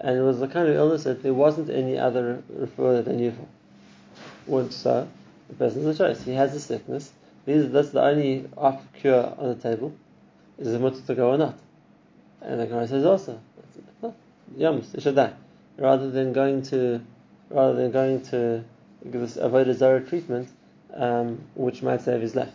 And 0.00 0.16
it 0.16 0.22
was 0.22 0.38
the 0.38 0.48
kind 0.48 0.68
of 0.68 0.76
illness 0.76 1.04
that 1.04 1.22
there 1.22 1.34
wasn't 1.34 1.70
any 1.70 1.98
other 1.98 2.42
referral 2.52 2.96
that 2.96 3.06
they 3.06 3.16
knew 3.16 3.32
for. 3.32 4.70
So, 4.70 5.08
the 5.48 5.54
person's 5.54 5.86
a 5.86 5.94
choice. 5.98 6.22
He 6.22 6.32
has 6.32 6.54
a 6.54 6.60
sickness. 6.60 7.12
These, 7.46 7.70
that's 7.70 7.90
the 7.90 8.02
only 8.02 8.48
cure 9.00 9.34
on 9.38 9.48
the 9.48 9.54
table. 9.56 9.94
Is 10.58 10.68
it 10.68 10.80
mutter 10.80 11.00
to 11.00 11.14
go 11.14 11.30
or 11.30 11.38
not? 11.38 11.58
And 12.40 12.60
the 12.60 12.66
Gemara 12.66 12.86
says 12.86 13.04
also, 13.04 13.40
Yams, 14.56 14.92
he 14.92 15.00
should 15.00 15.16
die. 15.16 15.32
Rather 15.76 16.10
than 16.10 16.32
going 16.32 16.62
to, 16.62 17.00
rather 17.50 17.74
than 17.74 17.90
going 17.90 18.22
to 18.26 18.64
this 19.04 19.36
avodah 19.36 19.74
zarah 19.74 20.00
treatment, 20.00 20.48
um, 20.94 21.40
which 21.54 21.82
might 21.82 22.00
save 22.02 22.20
his 22.20 22.34
life. 22.34 22.52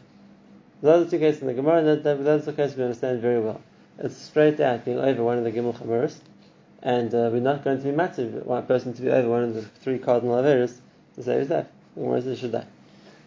Those 0.82 1.02
are 1.02 1.06
the 1.06 1.12
two 1.12 1.20
cases 1.20 1.42
in 1.42 1.48
the 1.48 1.54
Gemara, 1.54 1.86
and 1.86 2.04
that, 2.04 2.24
that's 2.24 2.46
the 2.46 2.54
case 2.54 2.76
we 2.76 2.84
understand 2.84 3.22
very 3.22 3.40
well. 3.40 3.62
It's 4.00 4.18
straight 4.18 4.60
out 4.60 4.86
being 4.86 4.98
over 4.98 5.24
one 5.24 5.38
of 5.38 5.44
the 5.44 5.52
Gimel 5.52 5.78
Chamuras, 5.78 6.18
and 6.82 7.14
uh, 7.14 7.30
we're 7.32 7.42
not 7.42 7.64
going 7.64 7.78
to 7.78 7.84
be 7.84 7.92
massive 7.92 8.44
one 8.44 8.66
person 8.66 8.92
to 8.96 9.02
be 9.04 9.10
over 9.10 9.30
one 9.30 9.44
of 9.44 9.54
the 9.54 9.62
three 9.62 10.00
cardinal 10.00 10.36
Averas 10.36 10.76
to 11.16 11.22
save 11.24 11.42
his 11.42 11.50
life. 11.52 11.68
The 11.94 12.02
Gemara 12.02 12.22
says 12.24 12.40
should 12.40 12.54
die. 12.54 12.66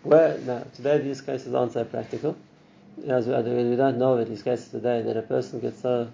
Where, 0.03 0.37
now, 0.39 0.65
today 0.75 0.99
these 0.99 1.21
cases 1.21 1.55
aren't 1.55 1.73
so 1.73 1.85
practical. 1.85 2.37
As 3.07 3.29
we, 3.29 3.35
we 3.35 3.77
don't 3.77 3.97
know 3.97 4.15
of 4.15 4.29
these 4.29 4.43
cases 4.43 4.69
today 4.69 5.03
that 5.03 5.17
a 5.17 5.23
person 5.23 5.61
gets 5.61 5.83
so 5.83 6.09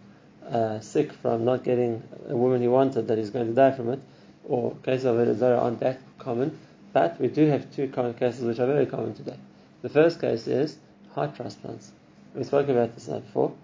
uh, 0.50 0.80
sick 0.80 1.12
from 1.14 1.46
not 1.46 1.64
getting 1.64 2.02
a 2.28 2.36
woman 2.36 2.60
he 2.60 2.68
wanted 2.68 3.08
that 3.08 3.16
he's 3.16 3.30
going 3.30 3.46
to 3.46 3.54
die 3.54 3.72
from 3.72 3.88
it, 3.88 4.00
or 4.44 4.74
cases 4.82 5.06
of 5.06 5.38
Zarah 5.38 5.60
aren't 5.60 5.80
that 5.80 5.98
common, 6.18 6.58
but 6.92 7.18
we 7.18 7.28
do 7.28 7.46
have 7.46 7.74
two 7.74 7.88
common 7.88 8.12
cases 8.12 8.42
which 8.42 8.58
are 8.58 8.66
very 8.66 8.84
common 8.84 9.14
today. 9.14 9.38
The 9.80 9.88
first 9.88 10.20
case 10.20 10.46
is 10.46 10.76
heart 11.14 11.36
transplants. 11.36 11.90
We 12.34 12.44
spoke 12.44 12.68
about 12.68 12.94
this 12.94 13.06
before. 13.06 13.54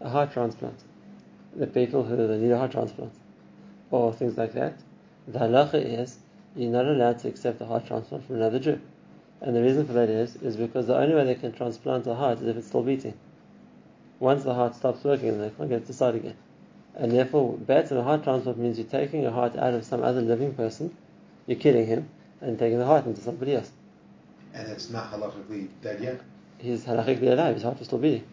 A 0.00 0.08
heart 0.08 0.32
transplant. 0.32 0.84
The 1.56 1.66
people 1.66 2.04
who 2.04 2.16
need 2.36 2.52
a 2.52 2.58
heart 2.58 2.70
transplant, 2.70 3.12
or 3.90 4.12
things 4.12 4.36
like 4.38 4.52
that. 4.52 4.74
The 5.26 5.40
halacha 5.40 5.74
is 5.74 6.18
you're 6.54 6.70
not 6.70 6.86
allowed 6.86 7.18
to 7.20 7.28
accept 7.28 7.60
a 7.60 7.66
heart 7.66 7.86
transplant 7.86 8.24
from 8.24 8.36
another 8.36 8.58
Jew. 8.58 8.80
And 9.40 9.56
the 9.56 9.62
reason 9.62 9.86
for 9.86 9.92
that 9.94 10.08
is, 10.08 10.36
is 10.36 10.56
because 10.56 10.86
the 10.86 10.96
only 10.96 11.14
way 11.14 11.24
they 11.24 11.34
can 11.34 11.52
transplant 11.52 12.06
a 12.06 12.14
heart 12.14 12.38
is 12.40 12.46
if 12.46 12.56
it's 12.56 12.68
still 12.68 12.82
beating. 12.82 13.14
Once 14.20 14.44
the 14.44 14.54
heart 14.54 14.74
stops 14.74 15.04
working, 15.04 15.38
they 15.40 15.50
can't 15.50 15.68
get 15.68 15.82
it 15.82 15.86
to 15.86 15.92
start 15.92 16.14
again. 16.14 16.36
And 16.94 17.12
therefore, 17.12 17.56
better 17.56 17.98
a 17.98 18.02
heart 18.02 18.24
transplant 18.24 18.58
means 18.58 18.78
you're 18.78 18.86
taking 18.86 19.26
a 19.26 19.30
heart 19.30 19.56
out 19.56 19.74
of 19.74 19.84
some 19.84 20.02
other 20.02 20.20
living 20.20 20.54
person, 20.54 20.96
you're 21.46 21.58
killing 21.58 21.86
him, 21.86 22.08
and 22.40 22.58
taking 22.58 22.78
the 22.78 22.86
heart 22.86 23.06
into 23.06 23.20
somebody 23.20 23.54
else. 23.54 23.70
And 24.54 24.68
it's 24.68 24.90
not 24.90 25.12
halachically 25.12 25.68
dead 25.82 26.00
yet, 26.00 26.20
He's 26.58 26.84
halachically 26.84 27.30
alive, 27.30 27.54
his 27.54 27.62
heart 27.62 27.80
is 27.80 27.86
still 27.86 27.98
beating. 27.98 28.24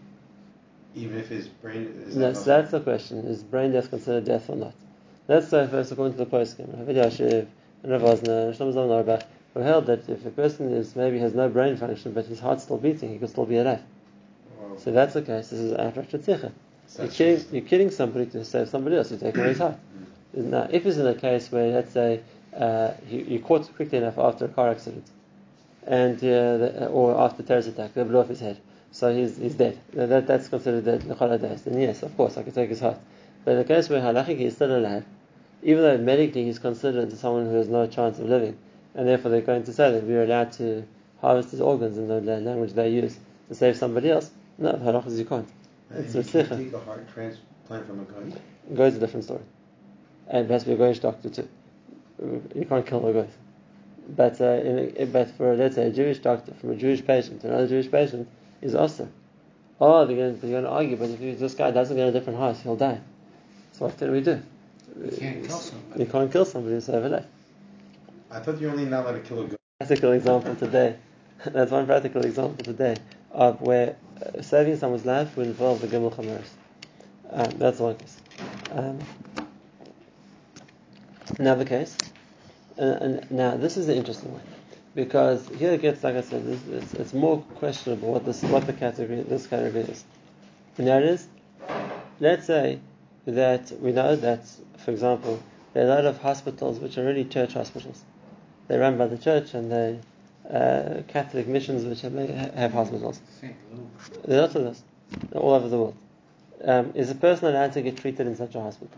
Even 0.95 1.19
if 1.19 1.27
his 1.27 1.47
brain 1.47 1.93
is 2.07 2.15
No, 2.15 2.33
so 2.33 2.43
that's 2.43 2.71
the 2.71 2.79
question: 2.79 3.19
is 3.19 3.43
brain 3.43 3.71
death 3.73 3.89
considered 3.89 4.25
death 4.25 4.49
or 4.49 4.55
not? 4.55 4.73
Let's 5.27 5.49
say 5.49 5.67
first, 5.67 5.91
according 5.91 6.17
to 6.17 6.25
the 6.25 6.37
Rav 6.37 6.47
Elyashiv 6.47 7.47
and 7.83 7.91
Rav 7.91 8.03
and 8.03 8.55
Shlomo 8.55 8.73
Zalman 8.73 8.91
Auerbach, 8.91 9.23
who 9.53 9.59
held 9.61 9.87
that 9.87 10.07
if 10.07 10.25
a 10.25 10.29
person 10.29 10.71
is 10.71 10.95
maybe 10.95 11.17
has 11.19 11.33
no 11.33 11.49
brain 11.49 11.75
function 11.77 12.13
but 12.13 12.25
his 12.25 12.39
heart's 12.39 12.63
still 12.63 12.77
beating, 12.77 13.09
he 13.09 13.17
could 13.17 13.29
still 13.29 13.45
be 13.45 13.57
alive. 13.57 13.81
Well, 14.59 14.77
So 14.77 14.91
that's 14.91 15.13
the 15.13 15.21
case. 15.21 15.49
This 15.49 15.59
is 15.59 15.73
tzitzicha. 15.73 16.51
You're 16.99 17.07
killing, 17.07 17.45
you're 17.51 17.61
killing 17.63 17.89
somebody 17.89 18.27
to 18.27 18.45
save 18.45 18.69
somebody 18.69 18.97
else. 18.97 19.11
You're 19.11 19.19
taking 19.19 19.41
away 19.41 19.49
his 19.49 19.57
heart. 19.57 19.77
Now, 20.33 20.67
if 20.69 20.85
it's 20.85 20.97
in 20.97 21.07
a 21.07 21.15
case 21.15 21.51
where, 21.51 21.71
let's 21.71 21.93
say, 21.93 22.21
uh, 22.55 22.91
you, 23.09 23.19
you 23.21 23.39
caught 23.39 23.73
quickly 23.75 23.97
enough 23.97 24.17
after 24.17 24.45
a 24.45 24.49
car 24.49 24.69
accident, 24.69 25.07
and 25.87 26.17
uh, 26.17 26.57
the, 26.57 26.87
or 26.87 27.17
after 27.19 27.41
a 27.41 27.45
terrorist 27.45 27.69
attack, 27.69 27.93
they 27.93 28.03
blew 28.03 28.19
off 28.19 28.27
his 28.27 28.39
head, 28.39 28.59
so 28.95 29.13
he's, 29.13 29.35
he's 29.35 29.55
dead. 29.55 29.77
That, 29.91 30.25
that's 30.25 30.47
considered 30.47 30.85
dead. 30.85 31.01
Then 31.01 31.81
yes, 31.81 32.01
of 32.01 32.15
course, 32.15 32.37
I 32.37 32.43
can 32.43 32.53
take 32.53 32.69
his 32.69 32.79
heart. 32.79 32.97
But 33.43 33.51
in 33.51 33.57
the 33.57 33.65
case 33.65 33.89
where 33.89 33.99
halachically 34.01 34.37
he's 34.37 34.55
still 34.55 34.73
alive, 34.73 35.03
even 35.63 35.83
though 35.83 35.97
medically 35.97 36.45
he's 36.45 36.59
considered 36.59 37.11
someone 37.11 37.45
who 37.45 37.55
has 37.55 37.67
no 37.67 37.87
chance 37.87 38.19
of 38.19 38.29
living, 38.29 38.57
and 38.93 39.05
therefore 39.05 39.31
they're 39.31 39.41
going 39.41 39.65
to 39.65 39.73
say 39.73 39.91
that 39.91 40.03
we're 40.05 40.23
allowed 40.23 40.53
to 40.53 40.87
harvest 41.19 41.51
his 41.51 41.59
organs 41.59 41.97
in 41.97 42.07
the 42.07 42.21
language 42.21 42.71
they 42.71 42.87
use 42.87 43.19
to 43.49 43.55
save 43.55 43.75
somebody 43.75 44.09
else. 44.09 44.31
No, 44.57 44.71
halachas 44.71 45.17
you 45.17 45.25
can't. 45.25 45.49
It's 45.91 46.15
you 46.15 46.21
a 46.21 46.23
can't 46.23 46.49
take 46.49 46.73
a 46.73 46.79
heart 46.79 47.05
transplant 47.13 47.87
from 47.87 47.99
a. 47.99 48.73
Goy 48.75 48.85
is 48.85 48.95
a 48.95 48.99
different 48.99 49.25
story. 49.25 49.43
And 50.29 50.45
it 50.45 50.51
has 50.53 50.63
to 50.63 50.69
be 50.69 50.75
a 50.75 50.77
Goyish 50.77 51.01
doctor 51.01 51.29
too. 51.29 51.49
You 52.55 52.65
can't 52.65 52.87
kill 52.87 53.05
a 53.05 53.11
Goy. 53.11 53.27
But, 54.07 54.39
uh, 54.39 54.45
in, 54.45 55.11
but 55.11 55.31
for, 55.31 55.53
let's 55.53 55.75
say, 55.75 55.87
a 55.87 55.91
Jewish 55.91 56.19
doctor 56.19 56.53
from 56.53 56.71
a 56.71 56.75
Jewish 56.77 57.05
patient 57.05 57.41
to 57.41 57.49
another 57.49 57.67
Jewish 57.67 57.91
patient 57.91 58.29
is 58.65 58.75
awesome. 58.75 59.11
Oh, 59.79 60.05
they're 60.05 60.15
going, 60.15 60.35
to, 60.35 60.41
they're 60.41 60.51
going 60.51 60.63
to 60.63 60.69
argue, 60.69 60.97
but 60.97 61.09
if 61.09 61.39
this 61.39 61.53
guy 61.53 61.71
doesn't 61.71 61.95
get 61.95 62.07
a 62.07 62.11
different 62.11 62.39
heart, 62.39 62.57
he'll 62.57 62.75
die. 62.75 62.99
So 63.73 63.85
what 63.85 63.97
can 63.97 64.11
we 64.11 64.21
do? 64.21 64.41
You 64.97 65.11
can't 65.11 65.45
kill 65.45 65.59
somebody. 65.59 66.03
You 66.03 66.09
can't 66.09 66.31
kill 66.31 66.45
somebody 66.45 66.75
who's 66.75 66.89
over 66.89 67.09
life. 67.09 67.25
I 68.31 68.39
thought 68.39 68.59
you're 68.59 68.71
only 68.71 68.85
not 68.85 69.03
allowed 69.05 69.13
to 69.13 69.19
kill 69.19 69.43
a 69.43 69.47
goy. 69.47 69.55
Practical 69.79 70.11
example 70.13 70.55
today. 70.55 70.95
That's 71.45 71.71
one 71.71 71.85
practical 71.85 72.25
example 72.25 72.63
today 72.63 72.95
of 73.31 73.61
where 73.61 73.97
uh, 74.21 74.41
saving 74.41 74.77
someone's 74.77 75.05
life 75.05 75.35
would 75.35 75.47
involve 75.47 75.81
the 75.81 75.87
Gimel 75.87 76.15
Chameris. 76.15 76.49
Um, 77.29 77.49
that's 77.57 77.79
one 77.79 77.97
case. 77.97 78.17
Um, 78.71 78.99
another 81.37 81.65
case. 81.65 81.97
And, 82.77 83.01
and 83.01 83.31
now 83.31 83.57
this 83.57 83.75
is 83.75 83.87
the 83.87 83.95
interesting 83.95 84.31
one 84.31 84.41
because 84.95 85.47
here 85.49 85.73
it 85.73 85.81
gets, 85.81 86.03
like 86.03 86.15
I 86.15 86.21
said, 86.21 86.45
this, 86.45 86.61
it's, 86.71 86.93
it's 86.93 87.13
more 87.13 87.41
questionable 87.55 88.13
what 88.13 88.25
this 88.25 88.41
what 88.43 88.65
the 88.65 88.73
category 88.73 89.21
this 89.23 89.45
category 89.45 89.83
is. 89.83 90.03
And 90.77 90.87
that 90.87 91.03
is, 91.03 91.27
let's 92.19 92.47
say 92.47 92.79
that 93.25 93.71
we 93.81 93.91
know 93.91 94.15
that, 94.15 94.45
for 94.77 94.91
example, 94.91 95.41
there 95.73 95.85
are 95.85 95.91
a 95.91 95.95
lot 95.95 96.05
of 96.05 96.17
hospitals 96.19 96.79
which 96.79 96.97
are 96.97 97.05
really 97.05 97.25
church 97.25 97.53
hospitals. 97.53 98.03
They're 98.67 98.79
run 98.79 98.97
by 98.97 99.07
the 99.07 99.17
church 99.17 99.53
and 99.53 99.71
they 99.71 99.99
uh, 100.51 101.01
Catholic 101.07 101.47
missions 101.47 101.83
which 101.85 102.01
have, 102.01 102.13
have 102.53 102.71
hospitals. 102.71 103.19
There 104.25 104.37
are 104.37 104.41
lots 104.41 104.55
of 104.55 104.63
those 104.63 104.81
all 105.33 105.53
over 105.53 105.67
the 105.67 105.77
world. 105.77 105.97
Um, 106.63 106.91
is 106.95 107.11
a 107.11 107.15
person 107.15 107.47
allowed 107.47 107.73
to 107.73 107.81
get 107.81 107.97
treated 107.97 108.27
in 108.27 108.35
such 108.35 108.55
a 108.55 108.61
hospital? 108.61 108.97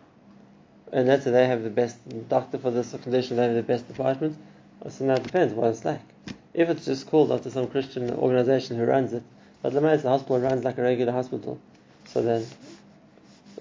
And 0.94 1.08
that's 1.08 1.26
they 1.26 1.48
have 1.48 1.64
the 1.64 1.70
best 1.70 1.98
doctor 2.30 2.58
for 2.58 2.72
this 2.72 2.92
condition, 3.04 3.38
they 3.38 3.44
have 3.44 3.56
the 3.56 3.64
best 3.64 3.88
department. 3.88 4.38
So 4.90 5.06
now 5.06 5.16
it 5.16 5.24
depends 5.24 5.54
what 5.54 5.70
it's 5.70 5.84
like. 5.84 6.02
If 6.54 6.70
it's 6.70 6.86
just 6.86 7.08
called 7.08 7.32
after 7.32 7.50
some 7.50 7.68
Christian 7.68 8.10
organization 8.12 8.78
who 8.78 8.86
runs 8.86 9.14
it, 9.14 9.24
but 9.62 9.74
the 9.74 9.80
the 9.80 10.10
hospital 10.10 10.40
runs 10.40 10.64
like 10.64 10.78
a 10.78 10.82
regular 10.82 11.12
hospital, 11.12 11.60
so 12.06 12.22
then 12.22 12.46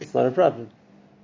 it's 0.00 0.14
not 0.14 0.26
a 0.26 0.30
problem. 0.30 0.70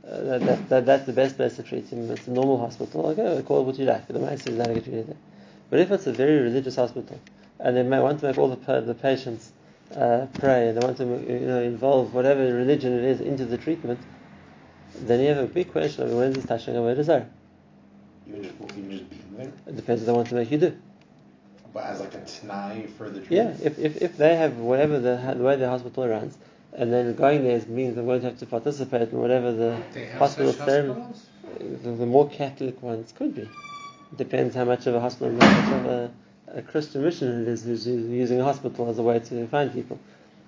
Uh, 0.05 0.21
that, 0.23 0.41
that, 0.41 0.69
that, 0.69 0.87
that's 0.87 1.07
the 1.07 1.13
best 1.13 1.37
place 1.37 1.57
to 1.57 1.63
treat 1.63 1.89
him. 1.89 2.11
It's 2.11 2.27
a 2.27 2.31
normal 2.33 2.59
hospital. 2.59 3.07
Okay, 3.07 3.43
call 3.43 3.61
it 3.61 3.65
what 3.65 3.79
you 3.79 3.85
like. 3.85 4.09
The 4.09 4.19
man 4.19 4.37
says 4.37 4.57
that 4.57 4.75
get 4.75 4.85
treated 4.85 5.07
there. 5.07 5.17
But 5.71 5.79
if 5.79 5.91
it's 5.93 6.07
a 6.09 6.13
very 6.13 6.41
religious 6.41 6.75
hospital, 6.77 7.21
and 7.61 7.77
they 7.77 7.85
may 7.85 8.01
want 8.01 8.21
to 8.21 8.27
make 8.27 8.39
all 8.39 8.49
the, 8.49 8.81
the 8.81 8.95
patients 8.95 9.53
uh, 9.95 10.27
pray, 10.35 10.69
and 10.69 10.77
they 10.77 10.85
want 10.85 10.97
to 10.97 11.05
you 11.05 11.47
know, 11.47 11.63
involve 11.63 12.13
whatever 12.13 12.43
religion 12.43 12.93
it 12.93 13.05
is 13.05 13.21
into 13.21 13.45
the 13.45 13.57
treatment, 13.57 14.01
then 14.97 15.21
you 15.21 15.29
have 15.29 15.39
a 15.39 15.47
big 15.47 15.71
question 15.71 16.05
of 16.05 16.13
when 16.13 16.31
is 16.31 16.35
this 16.35 16.47
touching 16.47 16.75
a 18.27 18.31
Zarah? 18.31 18.39
Even 18.39 18.43
just 18.43 18.79
even 18.79 18.91
just 18.91 19.11
being 19.11 19.37
there, 19.37 19.53
It 19.67 19.77
depends 19.77 20.03
what 20.03 20.07
they 20.07 20.13
want 20.13 20.29
to 20.29 20.35
make 20.35 20.51
you 20.51 20.59
do. 20.59 20.77
but 21.73 21.85
as 21.85 22.01
like 22.01 22.15
a 22.15 22.19
t'nai 22.19 22.89
for 22.91 23.11
the 23.11 23.23
Yeah, 23.35 23.55
if, 23.63 23.79
if, 23.79 24.03
if 24.03 24.17
they 24.17 24.37
have 24.37 24.57
whatever 24.59 24.99
the, 25.01 25.35
the 25.37 25.43
way 25.43 25.57
the 25.57 25.69
hospital 25.69 26.09
runs, 26.09 26.37
and 26.75 26.93
then 26.93 27.15
going 27.15 27.43
there 27.45 27.61
means 27.69 27.95
they're 27.95 28.05
going 28.05 28.21
to 28.21 28.29
have 28.29 28.39
to 28.39 28.47
participate 28.47 29.11
in 29.11 29.19
whatever 29.19 29.53
the 29.53 29.83
They 29.93 30.07
hospital 30.07 30.53
such 30.53 30.69
ceremony. 30.69 31.05
The, 31.59 31.91
the 31.91 32.07
more 32.07 32.29
Catholic 32.29 32.83
ones 32.83 33.13
could 33.13 33.35
be. 33.35 33.49
Depends 34.17 34.55
how 34.55 34.65
much 34.65 34.87
of 34.87 34.95
a 34.95 35.01
hospital, 35.01 35.39
how 35.39 35.47
much 35.47 35.73
of 35.81 35.87
a, 35.87 36.11
a 36.59 36.63
Christian 36.63 37.03
mission 37.03 37.43
it 37.43 37.49
is 37.49 37.65
who's 37.65 37.87
using 37.87 38.41
a 38.41 38.45
hospital 38.45 38.89
as 38.89 38.99
a 38.99 39.03
way 39.03 39.19
to 39.19 39.47
find 39.49 39.73
people. 39.73 39.99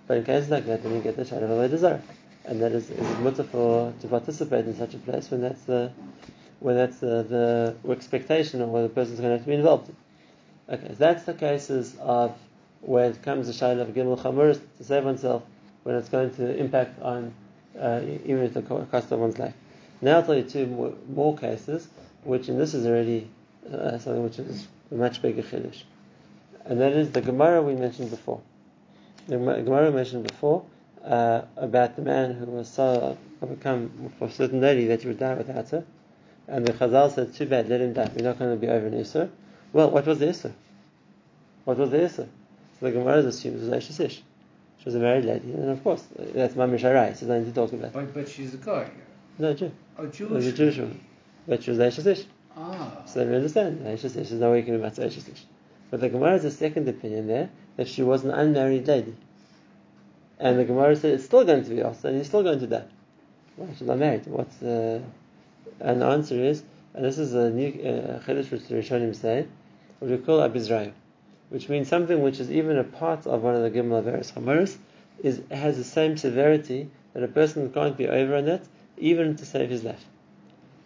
But 0.06 0.18
in 0.18 0.24
cases 0.24 0.50
like 0.50 0.66
that, 0.66 0.82
then 0.82 0.94
you 0.94 1.00
get 1.00 1.16
the 1.16 1.24
shadow 1.24 1.46
of 1.50 1.58
a 1.60 1.68
desire, 1.68 2.02
and 2.44 2.60
that 2.60 2.72
is, 2.72 2.90
is 2.90 3.18
mutter 3.20 3.42
for 3.44 3.92
to 4.00 4.08
participate 4.08 4.66
in 4.66 4.76
such 4.76 4.94
a 4.94 4.98
place 4.98 5.30
when 5.30 5.40
that's 5.40 5.62
the 5.62 5.90
when 6.60 6.76
that's 6.76 6.98
the, 6.98 7.74
the 7.84 7.92
expectation 7.92 8.62
of 8.62 8.68
what 8.68 8.82
the 8.82 8.88
person's 8.88 9.20
going 9.20 9.30
to 9.30 9.36
have 9.36 9.44
to 9.44 9.50
be 9.50 9.56
involved 9.56 9.88
in. 9.88 9.96
Okay, 10.74 10.88
so 10.88 10.94
that's 10.94 11.24
the 11.24 11.34
cases 11.34 11.94
of 12.00 12.36
where 12.80 13.10
it 13.10 13.22
comes 13.22 13.46
to 13.46 13.52
shadow 13.52 13.82
of 13.82 13.88
gimel 13.88 14.20
chamurus 14.20 14.60
to 14.78 14.84
save 14.84 15.04
oneself 15.04 15.42
when 15.82 15.94
it's 15.94 16.08
going 16.08 16.34
to 16.34 16.56
impact 16.56 17.00
on 17.02 17.32
uh, 17.78 18.00
even 18.24 18.44
at 18.44 18.54
the 18.54 18.62
cost 18.62 19.10
of 19.12 19.20
one's 19.20 19.38
life. 19.38 19.54
Now 20.00 20.16
I'll 20.16 20.22
tell 20.22 20.34
you 20.34 20.42
two 20.42 20.96
more, 21.08 21.36
cases, 21.36 21.88
which 22.24 22.48
and 22.48 22.60
this 22.60 22.74
is 22.74 22.86
already 22.86 23.28
uh, 23.72 23.98
something 23.98 24.22
which 24.22 24.38
is 24.38 24.66
a 24.90 24.94
much 24.94 25.22
bigger 25.22 25.42
chiddush, 25.42 25.82
and 26.64 26.80
that 26.80 26.92
is 26.92 27.10
the 27.10 27.20
Gemara 27.20 27.62
we 27.62 27.74
mentioned 27.74 28.10
before. 28.10 28.40
The 29.26 29.38
Gemara 29.38 29.90
mentioned 29.90 30.26
before 30.26 30.64
uh, 31.04 31.42
about 31.56 31.96
the 31.96 32.02
man 32.02 32.34
who 32.34 32.46
was 32.46 32.68
so 32.68 33.16
overcome 33.42 34.12
for 34.18 34.30
certain 34.30 34.60
lady 34.60 34.86
that 34.86 35.02
he 35.02 35.08
would 35.08 35.18
die 35.18 35.34
without 35.34 35.68
her, 35.70 35.84
and 36.48 36.66
the 36.66 36.72
Chazal 36.72 37.12
said, 37.14 37.34
"Too 37.34 37.46
bad, 37.46 37.68
let 37.68 37.80
him 37.80 37.92
die. 37.92 38.10
We're 38.14 38.24
not 38.24 38.38
going 38.38 38.50
to 38.52 38.60
be 38.60 38.68
over 38.68 38.86
an 38.86 38.94
Isser." 38.94 39.30
Well, 39.72 39.90
what 39.90 40.06
was 40.06 40.18
the 40.18 40.26
Isser? 40.26 40.52
What 41.64 41.78
was 41.78 41.90
the 41.90 41.98
Isser? 41.98 42.28
So 42.78 42.86
the 42.86 42.92
Gemara 42.92 43.18
assumes 43.18 43.62
it 43.62 43.70
was 43.70 43.84
eishes 43.84 44.00
ish. 44.00 44.22
She 44.78 44.84
was 44.84 44.94
a 44.96 44.98
married 44.98 45.24
lady, 45.24 45.52
and 45.52 45.70
of 45.70 45.82
course, 45.82 46.04
that's 46.34 46.54
Mamish 46.54 46.80
Arai, 46.82 47.16
so 47.16 47.26
nothing 47.26 47.46
to 47.46 47.52
talk 47.52 47.72
about. 47.72 47.92
But, 47.92 48.12
but 48.12 48.28
she's 48.28 48.52
a 48.54 48.58
guy. 48.58 48.90
No, 49.38 49.54
Jew. 49.54 49.70
A 49.98 50.02
It 50.04 50.12
Jewish. 50.12 50.30
was 50.30 50.46
a 50.46 50.52
Jewish 50.52 50.76
woman. 50.78 51.00
But 51.48 51.62
she 51.62 51.70
was 51.70 51.78
eishes 51.78 52.06
ish. 52.06 52.24
Ah. 52.56 53.02
So 53.06 53.20
then 53.20 53.30
we 53.30 53.36
understand. 53.36 53.80
eishes 53.86 54.04
ish, 54.16 54.28
there's 54.28 54.32
no 54.32 54.50
way 54.50 54.58
you 54.58 54.64
can 54.64 54.74
about 54.74 54.94
eishes 54.94 55.32
ish. 55.32 55.44
But 55.90 56.00
the 56.00 56.08
Gemara 56.08 56.32
has 56.32 56.44
a 56.44 56.50
second 56.50 56.88
opinion 56.88 57.26
there 57.26 57.48
that 57.76 57.88
she 57.88 58.02
was 58.02 58.24
an 58.24 58.30
unmarried 58.32 58.86
lady. 58.86 59.14
And 60.38 60.58
the 60.58 60.64
Gemara 60.64 60.96
said 60.96 61.14
it's 61.14 61.24
still 61.24 61.44
going 61.44 61.64
to 61.64 61.70
be 61.70 61.82
us, 61.82 62.04
and 62.04 62.16
he's 62.16 62.26
still 62.26 62.42
going 62.42 62.58
to 62.58 62.66
die. 62.66 62.84
Why 63.56 63.68
she's 63.78 63.86
not 63.86 63.98
married? 63.98 64.26
What's 64.26 64.60
uh, 64.62 65.00
and 65.80 66.00
the 66.00 66.06
answer 66.06 66.34
is, 66.36 66.62
and 66.94 67.04
this 67.04 67.18
is 67.18 67.34
a 67.34 67.50
new 67.50 67.68
uh, 67.68 68.20
chiddush 68.24 68.50
which 68.50 68.66
the 68.68 68.74
Rishonim 68.76 69.14
say, 69.14 69.46
what 69.98 70.10
we 70.10 70.16
call 70.18 70.40
abizrayu, 70.40 70.92
which 71.50 71.68
means 71.68 71.88
something 71.88 72.22
which 72.22 72.40
is 72.40 72.50
even 72.50 72.78
a 72.78 72.84
part 72.84 73.26
of 73.26 73.42
one 73.42 73.54
of 73.54 73.62
the 73.62 73.70
Gimel 73.70 74.02
Averis 74.02 74.32
Chamaris, 74.32 74.76
is 75.22 75.40
has 75.50 75.76
the 75.76 75.84
same 75.84 76.16
severity 76.16 76.88
that 77.12 77.22
a 77.22 77.28
person 77.28 77.72
can't 77.72 77.96
be 77.96 78.08
over 78.08 78.36
on 78.36 78.44
that, 78.46 78.62
even 78.98 79.36
to 79.36 79.44
save 79.46 79.70
his 79.70 79.84
life, 79.84 80.04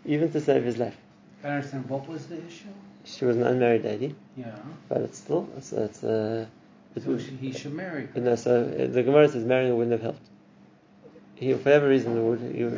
even 0.05 0.31
to 0.33 0.41
save 0.41 0.65
his 0.65 0.77
life. 0.79 0.97
I 1.45 1.49
understand. 1.49 1.89
What 1.89 2.09
was 2.09 2.27
the 2.27 2.37
issue? 2.37 2.67
She 3.05 3.25
was 3.25 3.37
an 3.37 3.45
unmarried 3.45 3.85
lady, 3.85 4.15
Yeah. 4.37 4.51
but 4.89 5.01
it's 5.03 5.19
still 5.19 5.49
it's, 5.57 5.73
it's 5.73 6.05
uh, 6.05 6.47
it 6.95 7.03
So 7.03 7.11
would- 7.11 7.23
she, 7.23 7.31
he 7.37 7.53
should 7.53 7.73
marry 7.75 8.03
her. 8.07 8.11
you 8.17 8.21
know, 8.23 8.35
so 8.35 8.63
uh, 8.63 8.87
the 8.93 9.03
Gemara 9.03 9.29
says 9.29 9.45
marrying 9.45 9.75
wouldn't 9.77 9.93
have 9.93 10.03
helped. 10.03 10.27
He, 11.37 11.53
for 11.53 11.59
whatever 11.59 11.89
reason, 11.89 12.17
it 12.19 12.21
would. 12.23 12.41
He, 12.41 12.61
Yeah, 12.65 12.69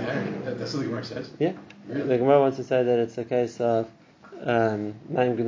that, 0.44 0.58
that's 0.58 0.74
what 0.74 0.80
the 0.80 0.86
Gemara 0.86 1.04
says. 1.04 1.30
Yeah. 1.38 1.52
The 1.88 2.18
Gemara 2.18 2.40
wants 2.40 2.56
to 2.58 2.64
say 2.64 2.82
that 2.82 2.98
it's 2.98 3.18
a 3.18 3.24
case 3.24 3.60
of 3.60 3.90
um, 4.42 4.94
Maim 5.08 5.38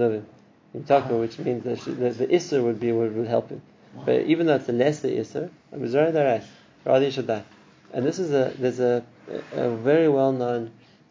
in 0.75 0.85
Taka, 0.85 1.17
which 1.17 1.39
means 1.39 1.65
that 1.65 1.81
she, 1.81 1.91
the, 1.93 2.11
the 2.11 2.27
Isser 2.27 2.63
would 2.63 2.81
be 2.81 2.93
what 2.93 3.13
would 3.13 3.27
help 3.27 3.51
him. 3.51 3.63
But 4.07 4.23
even 4.23 4.47
though 4.47 4.57
it's 4.57 4.69
a 4.69 4.73
lesser 4.73 5.09
Isser, 5.09 5.51
Mizrah 5.75 6.13
Darash, 6.13 6.45
rather 6.85 7.05
you 7.05 7.11
should 7.11 7.27
die. 7.27 7.45
And 7.93 8.07
this 8.07 8.19
is 8.19 8.33
a, 8.33 8.55
there's 8.59 8.81
a, 8.81 9.05
a 9.53 9.71
very 9.71 10.09
well 10.09 10.33
known, 10.33 10.71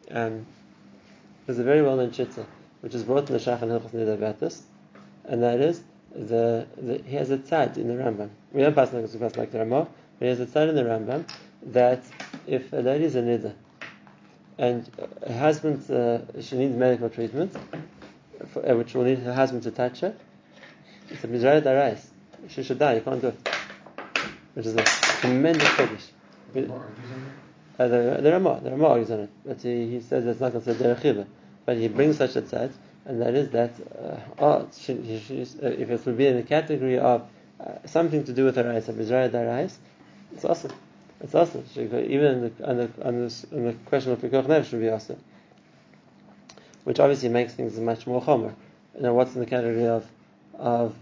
um, 0.10 0.46
there's 1.46 1.60
a 1.60 1.64
very 1.64 1.82
well 1.82 1.96
known 1.96 2.10
Chitzah, 2.10 2.46
which 2.82 2.96
is 2.96 3.04
brought 3.04 3.30
in 3.30 3.34
the 3.34 3.40
Shach 3.40 3.62
and 3.62 3.72
Hilchos 3.72 3.92
Nida 3.92 4.16
about 4.16 4.40
this, 4.40 4.64
and 5.26 5.44
that 5.44 5.60
is, 5.60 5.82
the, 6.14 6.68
the 6.78 7.02
he 7.06 7.16
has 7.16 7.30
a 7.30 7.38
tzad 7.38 7.78
in 7.78 7.88
the 7.88 7.94
Rambam. 7.94 8.30
We 8.52 8.62
don't 8.62 8.76
pass 8.76 8.92
like 8.92 9.04
this, 9.04 9.14
we 9.14 9.20
pass 9.20 9.38
like 9.38 9.52
the 9.52 9.60
Ramah, 9.60 9.88
but 10.20 10.26
he 10.26 10.28
has 10.28 10.40
a 10.40 10.46
tzad 10.46 10.70
in 10.70 10.76
the 10.76 10.84
Rambam 10.84 11.30
that 11.68 12.04
if 12.48 12.74
a 12.74 12.78
lady 12.78 13.06
is 13.06 13.16
a 13.16 13.22
Nida, 13.22 13.54
and 14.62 14.88
her 15.28 15.40
husband, 15.40 15.90
uh, 15.90 16.20
she 16.40 16.56
needs 16.56 16.76
medical 16.76 17.10
treatment, 17.10 17.52
for, 18.54 18.70
uh, 18.70 18.76
which 18.76 18.94
will 18.94 19.04
need 19.04 19.18
her 19.20 19.34
husband 19.34 19.64
to 19.64 19.72
touch 19.72 20.02
her, 20.02 20.14
it's 21.10 21.24
a 21.24 21.28
Mizrah 21.28 21.62
Darais. 21.64 22.00
She 22.48 22.62
should 22.62 22.78
die, 22.78 22.96
you 22.96 23.02
can't 23.02 23.20
do 23.20 23.30
it. 23.30 23.50
Which 24.54 24.68
is 24.68 24.76
a 24.76 24.84
tremendous 24.84 25.68
chiddush. 25.70 26.68
More 26.68 26.78
argues 26.78 27.12
on 27.12 27.26
that? 27.78 27.84
Uh, 27.84 27.88
the, 27.88 28.22
the 28.22 28.32
Ramah, 28.34 28.62
the 28.64 28.70
Ramah 28.70 28.88
argues 28.88 29.10
on 29.10 29.20
it, 29.22 29.30
but 29.44 29.62
he, 29.62 29.90
he 29.90 30.00
says 30.00 30.28
it's 30.28 30.40
not 30.40 30.52
considered 30.52 30.96
derech 30.96 31.02
chiva. 31.02 31.26
But 31.66 31.78
he 31.78 31.88
brings 31.88 32.18
such 32.18 32.36
a 32.36 32.44
tzad, 32.44 32.72
and 33.06 33.20
that 33.20 33.34
is 33.34 33.50
that 33.50 33.72
uh, 33.98 34.18
oh, 34.38 34.68
she, 34.78 35.24
she, 35.28 35.42
uh, 35.42 35.70
if 35.70 35.90
it 35.90 36.06
would 36.06 36.18
be 36.18 36.28
in 36.28 36.36
the 36.36 36.44
category 36.44 37.00
of 37.00 37.28
uh, 37.60 37.88
something 37.88 38.24
to 38.26 38.34
do 38.34 38.46
with 38.46 38.58
her 38.58 38.72
eyes, 38.72 38.88
of 38.90 39.00
Israel 39.00 39.28
Darais, 39.28 39.74
it's 40.34 40.46
awesome. 40.46 40.72
It's 41.24 41.36
awesome. 41.36 41.64
Even 41.76 42.26
in 42.26 42.42
the, 42.42 42.68
on 42.68 42.78
the, 42.78 42.90
on 43.04 43.22
this, 43.22 43.46
on 43.52 43.66
the 43.66 43.74
question 43.86 44.12
of 44.12 44.20
Pekuach 44.20 44.46
Nefesh 44.48 44.66
should 44.66 44.82
be 44.82 44.90
awesome. 44.90 45.20
Which 46.84 47.00
obviously 47.00 47.30
makes 47.30 47.54
things 47.54 47.80
much 47.80 48.08
more 48.08 48.22
chomer. 48.22 48.56
You 48.96 49.04
know, 49.04 49.14
what's 49.14 49.36
in 49.36 49.40
the 49.40 49.46
category 49.46 49.88
of 49.88 50.08
of 50.58 50.96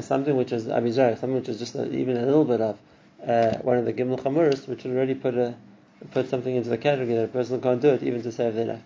something 0.00 0.36
which 0.36 0.52
is 0.52 0.66
abizar, 0.66 1.18
something 1.18 1.34
which 1.34 1.48
is 1.48 1.58
just 1.58 1.74
even 1.74 2.16
a 2.16 2.24
little 2.24 2.44
bit 2.44 2.60
of 2.60 2.78
uh, 3.26 3.56
one 3.58 3.76
of 3.76 3.84
the 3.84 3.92
gimel 3.92 4.20
chamuris, 4.20 4.68
which 4.68 4.84
would 4.84 4.94
already 4.94 5.14
put 5.14 5.34
a 5.34 5.54
put 6.12 6.28
something 6.28 6.54
into 6.54 6.68
the 6.68 6.78
category 6.78 7.16
that 7.16 7.24
a 7.24 7.28
person 7.28 7.60
can't 7.60 7.80
do 7.80 7.88
it 7.88 8.02
even 8.02 8.22
to 8.22 8.30
save 8.30 8.54
their 8.54 8.66
life. 8.66 8.82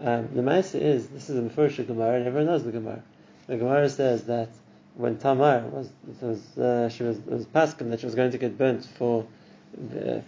Um, 0.00 0.28
the 0.34 0.42
Maisa 0.42 0.80
is 0.80 1.08
this 1.08 1.28
is 1.28 1.38
a 1.38 1.42
Mefurish 1.42 1.86
Gemara, 1.86 2.16
and 2.16 2.26
everyone 2.26 2.46
knows 2.46 2.64
the 2.64 2.72
Gemara. 2.72 3.02
The 3.48 3.56
Gemara 3.58 3.90
says 3.90 4.24
that 4.24 4.48
when 4.94 5.18
Tamar 5.18 5.64
was 5.68 5.90
was 6.22 6.58
uh, 6.58 6.88
she 6.88 7.02
was 7.02 7.18
was 7.26 7.44
paskin 7.46 7.90
that 7.90 8.00
she 8.00 8.06
was 8.06 8.14
going 8.14 8.30
to 8.30 8.38
get 8.38 8.56
burnt 8.56 8.84
for 8.96 9.22
uh, 9.22 9.26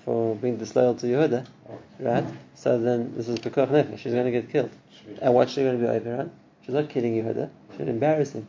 for 0.05 0.35
being 0.37 0.57
disloyal 0.57 0.95
to 0.97 1.07
Yehuda, 1.07 1.47
right? 2.01 2.25
So 2.55 2.79
then 2.79 3.15
this 3.17 3.29
is 3.29 3.39
Pekuach 3.39 3.69
Nefesh. 3.69 3.99
She's 3.99 4.13
going 4.13 4.25
to 4.25 4.31
get 4.31 4.51
killed. 4.51 4.71
And 5.21 5.35
what's 5.35 5.53
she 5.53 5.63
going 5.63 5.79
to 5.79 5.85
be 5.85 5.89
over 5.89 6.21
on? 6.21 6.31
She's 6.65 6.75
not 6.75 6.89
killing 6.89 7.15
Yehuda. 7.15 7.51
She'd 7.77 7.89
embarrass 7.89 8.33
him. 8.33 8.47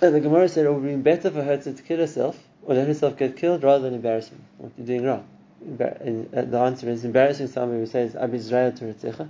And 0.00 0.14
the 0.14 0.20
Gemara 0.20 0.48
said 0.48 0.66
it 0.66 0.72
would 0.72 0.84
be 0.84 0.94
better 0.96 1.30
for 1.30 1.42
her 1.42 1.56
to, 1.56 1.72
kill 1.72 1.98
herself 1.98 2.38
or 2.62 2.74
let 2.74 2.86
herself 2.86 3.16
get 3.16 3.36
killed 3.36 3.64
rather 3.64 3.84
than 3.84 3.94
embarrass 3.94 4.28
him. 4.28 4.44
What 4.58 4.72
you're 4.76 4.86
doing 4.86 5.04
wrong. 5.04 5.26
And, 5.60 6.32
uh, 6.34 6.42
the 6.42 6.58
answer 6.58 6.88
is 6.88 7.04
embarrassing 7.04 7.48
somebody 7.48 7.80
who 7.80 7.86
says 7.86 8.14
Abi 8.14 8.36
Israel 8.36 8.72
to 8.72 8.84
Ritzicha. 8.84 9.28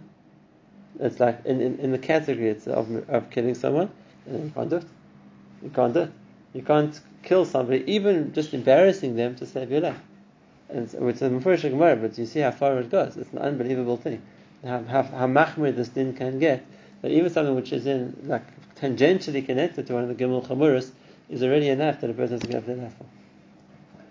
It's 1.01 1.21
like 1.21 1.45
in, 1.45 1.61
in, 1.61 1.79
in 1.79 1.93
the 1.93 1.99
category 1.99 2.49
it's 2.49 2.67
of, 2.67 3.09
of 3.09 3.31
killing 3.31 3.55
someone, 3.55 3.91
and 4.27 4.45
you 4.45 4.51
can't 4.51 4.71
do 4.71 4.77
it. 4.77 4.87
You 5.63 5.71
can't 5.71 5.95
do 5.95 6.01
it. 6.01 6.13
You 6.53 6.63
can't 6.63 7.01
kill 7.27 7.45
somebody, 7.45 7.85
even 7.93 8.33
just 8.33 8.55
embarrassing 8.55 9.17
them 9.17 9.35
to 9.37 9.45
save 9.45 9.71
your 9.71 9.81
life. 9.81 10.01
And 10.69 10.91
so 10.91 11.07
it's 11.09 11.21
a 11.23 11.29
Mefurish 11.29 11.63
Gemara, 11.63 11.97
but 11.97 12.17
you 12.17 12.25
see 12.25 12.41
how 12.41 12.53
far 12.53 12.79
it 12.79 12.91
goes. 12.91 13.17
It's 13.17 13.33
an 13.33 13.39
unbelievable 13.39 13.97
thing. 13.97 14.23
How, 14.65 14.83
how, 14.85 15.03
how 15.03 15.27
machmir 15.27 15.75
this 15.75 15.89
din 15.89 16.15
can 16.15 16.39
get, 16.39 16.65
that 17.03 17.11
even 17.11 17.31
something 17.31 17.55
which 17.55 17.73
is 17.73 17.87
in 17.87 18.17
like 18.25 18.43
tangentially 18.77 19.45
connected 19.45 19.87
to 19.87 19.95
one 19.95 20.05
of 20.05 20.09
the 20.09 20.15
Gimel 20.15 20.47
Chamuris 20.47 20.91
is 21.29 21.43
already 21.43 21.69
enough 21.69 22.01
that 22.01 22.11
a 22.11 22.15
person 22.15 22.35
has 22.35 22.43
to 22.43 22.49
give 22.49 22.67
their 22.67 22.77
life 22.77 22.95
for. 22.97 23.07